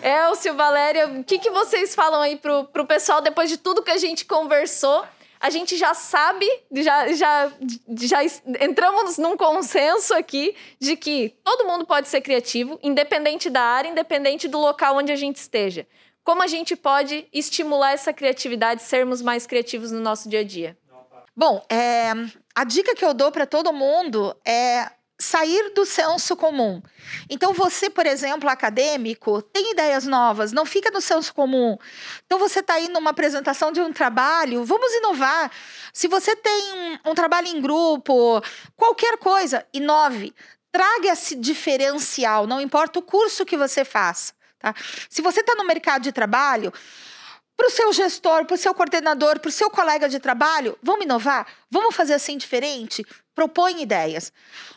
Elcio, 0.00 0.54
Valéria, 0.54 1.06
o 1.08 1.24
que, 1.24 1.38
que 1.38 1.50
vocês 1.50 1.94
falam 1.94 2.20
aí 2.20 2.36
pro, 2.36 2.64
pro 2.64 2.86
pessoal 2.86 3.20
depois 3.20 3.50
de 3.50 3.56
tudo 3.58 3.82
que 3.82 3.90
a 3.90 3.98
gente 3.98 4.24
conversou? 4.24 5.04
A 5.38 5.50
gente 5.50 5.76
já 5.76 5.92
sabe, 5.92 6.46
já, 6.70 7.12
já, 7.12 7.52
já 7.98 8.18
entramos 8.60 9.18
num 9.18 9.36
consenso 9.36 10.14
aqui 10.14 10.54
de 10.78 10.96
que 10.96 11.34
todo 11.42 11.66
mundo 11.66 11.84
pode 11.84 12.08
ser 12.08 12.20
criativo, 12.20 12.78
independente 12.80 13.50
da 13.50 13.60
área, 13.60 13.88
independente 13.88 14.46
do 14.46 14.58
local 14.58 14.96
onde 14.96 15.10
a 15.10 15.16
gente 15.16 15.36
esteja. 15.36 15.86
Como 16.22 16.42
a 16.42 16.46
gente 16.46 16.76
pode 16.76 17.26
estimular 17.32 17.92
essa 17.92 18.12
criatividade, 18.12 18.82
sermos 18.82 19.20
mais 19.20 19.44
criativos 19.44 19.90
no 19.90 19.98
nosso 20.00 20.28
dia 20.28 20.40
a 20.40 20.44
dia? 20.44 20.78
Bom, 21.34 21.64
é, 21.68 22.12
a 22.54 22.62
dica 22.62 22.94
que 22.94 23.04
eu 23.04 23.12
dou 23.12 23.32
para 23.32 23.44
todo 23.44 23.72
mundo 23.72 24.36
é 24.46 24.88
sair 25.22 25.72
do 25.74 25.86
senso 25.86 26.36
comum. 26.36 26.82
Então, 27.30 27.52
você, 27.52 27.88
por 27.88 28.06
exemplo, 28.06 28.48
acadêmico, 28.48 29.40
tem 29.40 29.72
ideias 29.72 30.06
novas, 30.06 30.52
não 30.52 30.66
fica 30.66 30.90
no 30.90 31.00
senso 31.00 31.32
comum. 31.32 31.78
Então, 32.26 32.38
você 32.38 32.60
está 32.60 32.74
aí 32.74 32.88
numa 32.88 33.10
apresentação 33.10 33.70
de 33.70 33.80
um 33.80 33.92
trabalho, 33.92 34.64
vamos 34.64 34.92
inovar. 34.94 35.50
Se 35.92 36.08
você 36.08 36.34
tem 36.34 37.00
um, 37.04 37.14
trabalho 37.14 37.48
em 37.48 37.60
grupo, 37.60 38.42
qualquer 38.76 39.16
coisa, 39.18 39.64
inove. 39.72 40.34
Traga 40.70 41.08
esse 41.08 41.36
diferencial, 41.36 42.46
não 42.46 42.60
importa 42.60 42.98
o 42.98 43.02
curso 43.02 43.44
que 43.44 43.56
você 43.56 43.84
faça. 43.84 44.32
Tá? 44.58 44.74
Se 45.08 45.22
você 45.22 45.40
está 45.40 45.54
no 45.54 45.64
mercado 45.64 46.02
de 46.02 46.12
trabalho, 46.12 46.72
para 47.56 47.66
o 47.66 47.70
seu 47.70 47.92
gestor, 47.92 48.44
para 48.44 48.54
o 48.54 48.58
seu 48.58 48.74
coordenador, 48.74 49.38
para 49.38 49.48
o 49.48 49.52
seu 49.52 49.70
colega 49.70 50.08
de 50.08 50.18
trabalho, 50.18 50.76
vamos 50.82 51.04
inovar? 51.04 51.46
Vamos 51.70 51.94
fazer 51.94 52.14
assim 52.14 52.36
diferente? 52.36 53.04
Propõe 53.34 53.82
ideias. 53.82 54.32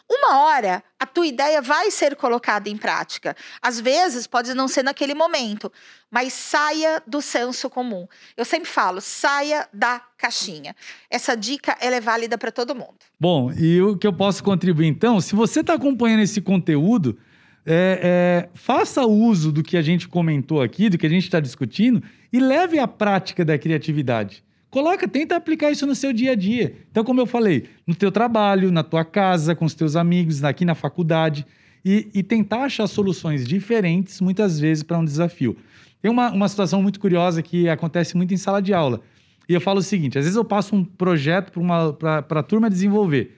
Uma 0.09 0.39
hora, 0.39 0.83
a 0.99 1.05
tua 1.05 1.27
ideia 1.27 1.61
vai 1.61 1.91
ser 1.91 2.15
colocada 2.15 2.69
em 2.69 2.77
prática. 2.77 3.35
Às 3.61 3.79
vezes, 3.79 4.27
pode 4.27 4.53
não 4.53 4.67
ser 4.67 4.83
naquele 4.83 5.13
momento, 5.13 5.71
mas 6.09 6.31
saia 6.31 7.03
do 7.05 7.21
senso 7.21 7.69
comum. 7.69 8.07
Eu 8.37 8.45
sempre 8.45 8.69
falo, 8.69 9.01
saia 9.01 9.67
da 9.73 9.99
caixinha. 10.17 10.75
Essa 11.09 11.35
dica, 11.35 11.75
é 11.81 11.99
válida 11.99 12.37
para 12.37 12.51
todo 12.51 12.75
mundo. 12.75 12.95
Bom, 13.19 13.51
e 13.51 13.81
o 13.81 13.97
que 13.97 14.07
eu 14.07 14.13
posso 14.13 14.43
contribuir 14.43 14.87
então? 14.87 15.19
Se 15.19 15.35
você 15.35 15.59
está 15.59 15.73
acompanhando 15.73 16.21
esse 16.21 16.39
conteúdo, 16.39 17.17
é, 17.65 18.45
é, 18.45 18.49
faça 18.53 19.05
uso 19.05 19.51
do 19.51 19.63
que 19.63 19.75
a 19.75 19.81
gente 19.81 20.07
comentou 20.07 20.61
aqui, 20.61 20.87
do 20.87 20.97
que 20.97 21.05
a 21.05 21.09
gente 21.09 21.23
está 21.23 21.39
discutindo, 21.39 22.01
e 22.31 22.39
leve 22.39 22.77
à 22.77 22.87
prática 22.87 23.43
da 23.43 23.57
criatividade. 23.57 24.44
Coloca, 24.75 25.07
tenta 25.07 25.37
aplicar 25.37 25.71
isso 25.71 25.85
no 25.85 25.95
seu 25.95 26.11
dia 26.11 26.33
a 26.33 26.35
dia. 26.35 26.75
Então, 26.91 27.01
como 27.01 27.21
eu 27.21 27.25
falei, 27.25 27.69
no 27.87 27.95
teu 27.95 28.11
trabalho, 28.11 28.73
na 28.73 28.83
tua 28.83 29.05
casa, 29.05 29.55
com 29.55 29.63
os 29.63 29.73
teus 29.73 29.95
amigos, 29.95 30.43
aqui 30.43 30.65
na 30.65 30.75
faculdade, 30.75 31.45
e, 31.85 32.09
e 32.13 32.21
tentar 32.21 32.65
achar 32.65 32.85
soluções 32.85 33.47
diferentes, 33.47 34.19
muitas 34.19 34.59
vezes, 34.59 34.83
para 34.83 34.97
um 34.97 35.05
desafio. 35.05 35.55
Tem 36.01 36.11
uma, 36.11 36.29
uma 36.29 36.49
situação 36.49 36.81
muito 36.83 36.99
curiosa 36.99 37.41
que 37.41 37.69
acontece 37.69 38.17
muito 38.17 38.33
em 38.33 38.37
sala 38.37 38.61
de 38.61 38.73
aula. 38.73 38.99
E 39.47 39.53
eu 39.53 39.61
falo 39.61 39.79
o 39.79 39.81
seguinte: 39.81 40.17
às 40.17 40.25
vezes 40.25 40.35
eu 40.35 40.43
passo 40.43 40.75
um 40.75 40.83
projeto 40.83 41.53
para 41.97 42.39
a 42.41 42.43
turma 42.43 42.69
desenvolver. 42.69 43.33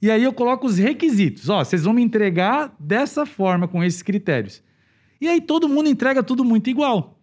E 0.00 0.10
aí 0.10 0.24
eu 0.24 0.32
coloco 0.32 0.66
os 0.66 0.78
requisitos. 0.78 1.50
Ó, 1.50 1.62
vocês 1.62 1.84
vão 1.84 1.92
me 1.92 2.00
entregar 2.00 2.74
dessa 2.80 3.26
forma, 3.26 3.68
com 3.68 3.84
esses 3.84 4.00
critérios. 4.00 4.62
E 5.20 5.28
aí 5.28 5.42
todo 5.42 5.68
mundo 5.68 5.90
entrega 5.90 6.22
tudo 6.22 6.42
muito 6.42 6.70
igual. 6.70 7.17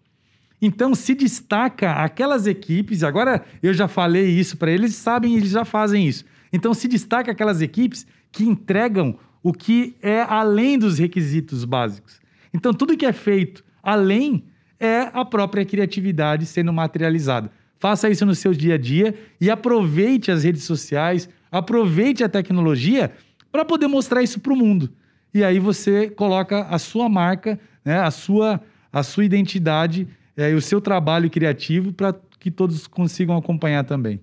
Então 0.65 0.95
se 0.95 1.13
destaca 1.13 1.91
aquelas 1.91 2.47
equipes, 2.47 3.04
agora 3.04 3.45
eu 3.62 3.71
já 3.71 3.88
falei 3.88 4.25
isso 4.25 4.58
para 4.58 4.71
eles, 4.71 4.95
sabem, 4.95 5.36
eles 5.36 5.51
já 5.51 5.63
fazem 5.63 6.08
isso. 6.08 6.25
Então 6.51 6.73
se 6.73 6.88
destaca 6.88 7.32
aquelas 7.32 7.62
equipes 7.62 8.08
que 8.32 8.43
entregam 8.43 9.15
o 9.43 9.54
que 9.54 9.95
é 10.01 10.21
além 10.21 10.80
dos 10.80 10.97
requisitos 10.97 11.63
básicos. 11.65 12.19
Então 12.51 12.73
tudo 12.73 12.97
que 12.97 13.06
é 13.06 13.13
feito 13.13 13.63
além 13.84 14.43
é 14.80 15.08
a 15.13 15.23
própria 15.23 15.63
criatividade 15.63 16.47
sendo 16.47 16.73
materializada. 16.73 17.51
Faça 17.78 18.10
isso 18.10 18.25
no 18.25 18.34
seu 18.34 18.51
dia 18.51 18.73
a 18.73 18.78
dia 18.80 19.13
e 19.39 19.51
aproveite 19.51 20.32
as 20.32 20.43
redes 20.43 20.63
sociais, 20.63 21.30
aproveite 21.51 22.23
a 22.23 22.30
tecnologia 22.30 23.12
para 23.51 23.63
poder 23.63 23.86
mostrar 23.86 24.23
isso 24.23 24.39
para 24.39 24.51
o 24.51 24.56
mundo. 24.56 24.91
E 25.32 25.43
aí 25.43 25.60
você 25.60 26.10
coloca 26.10 26.63
a 26.63 26.80
sua 26.80 27.08
marca, 27.08 27.60
né, 27.84 27.99
a, 27.99 28.10
sua, 28.10 28.60
a 28.91 29.04
sua 29.04 29.23
identidade 29.23 30.08
é, 30.38 30.54
o 30.54 30.62
seu 30.62 30.82
trabalho 30.82 31.30
criativo 31.30 31.93
para 31.93 32.13
que 32.39 32.52
todos 32.52 32.88
consigam 32.88 33.36
acompanhar 33.38 33.84
também. 33.84 34.19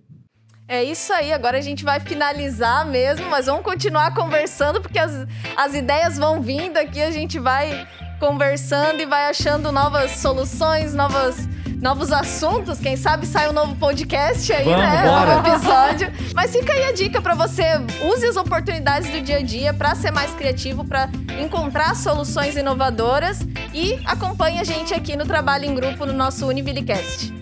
É 0.69 0.83
isso 0.83 1.13
aí, 1.13 1.33
agora 1.33 1.59
a 1.59 1.61
gente 1.61 1.85
vai 1.85 2.01
finalizar 2.01 2.87
mesmo, 2.87 3.29
mas 3.29 3.47
vamos 3.47 3.63
continuar 3.63 4.15
conversando, 4.15 4.81
porque 4.81 4.99
as, 4.99 5.27
as 5.57 5.75
ideias 5.75 6.17
vão 6.17 6.41
vindo 6.41 6.79
aqui, 6.79 7.03
a 7.03 7.11
gente 7.11 7.39
vai 7.39 7.87
conversando 8.19 9.01
e 9.03 9.05
vai 9.05 9.29
achando 9.29 9.71
novas 9.73 10.13
soluções, 10.13 10.95
novas, 10.95 11.49
novos 11.83 12.13
assuntos. 12.13 12.79
Quem 12.79 12.97
sabe 12.97 13.27
sai 13.27 13.51
um 13.51 13.53
novo 13.53 13.75
podcast 13.75 14.51
aí, 14.53 14.65
Vamos, 14.65 14.81
né? 14.81 15.03
bora. 15.03 15.33
Um 15.33 15.37
novo 15.37 15.49
episódio. 15.49 16.13
Mas 16.33 16.53
fica 16.53 16.73
aí 16.73 16.85
a 16.85 16.93
dica 16.93 17.21
para 17.21 17.35
você, 17.35 17.65
use 18.05 18.25
as 18.25 18.37
oportunidades 18.37 19.11
do 19.11 19.21
dia 19.21 19.39
a 19.39 19.43
dia 19.43 19.75
para 19.75 19.95
ser 19.97 20.13
mais 20.13 20.33
criativo, 20.33 20.85
para 20.85 21.11
encontrar 21.43 21.97
soluções 21.97 22.57
inovadoras 22.57 23.41
e 23.75 23.99
acompanhe 24.05 24.61
a 24.61 24.65
gente 24.65 24.95
aqui 24.95 25.17
no 25.17 25.27
Trabalho 25.27 25.65
em 25.65 25.75
Grupo 25.75 26.07
no 26.07 26.13
nosso 26.13 26.47
Univillecast. 26.47 27.35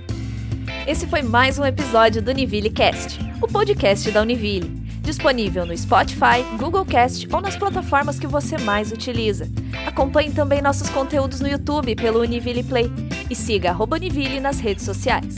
Esse 0.86 1.06
foi 1.06 1.20
mais 1.20 1.58
um 1.58 1.64
episódio 1.66 2.22
do 2.22 2.30
Univille 2.30 2.70
Cast, 2.70 3.20
o 3.42 3.46
podcast 3.46 4.10
da 4.10 4.22
Univille. 4.22 4.80
Disponível 5.02 5.66
no 5.66 5.76
Spotify, 5.76 6.42
Google 6.58 6.84
Cast 6.84 7.28
ou 7.32 7.40
nas 7.40 7.56
plataformas 7.56 8.18
que 8.18 8.26
você 8.26 8.56
mais 8.58 8.92
utiliza. 8.92 9.48
Acompanhe 9.86 10.30
também 10.30 10.62
nossos 10.62 10.88
conteúdos 10.88 11.40
no 11.40 11.48
YouTube 11.48 11.94
pelo 11.96 12.20
Univille 12.20 12.62
Play 12.62 12.90
e 13.30 13.34
siga 13.34 13.70
arroba 13.70 13.96
Univille 13.96 14.40
nas 14.40 14.58
redes 14.58 14.84
sociais. 14.84 15.34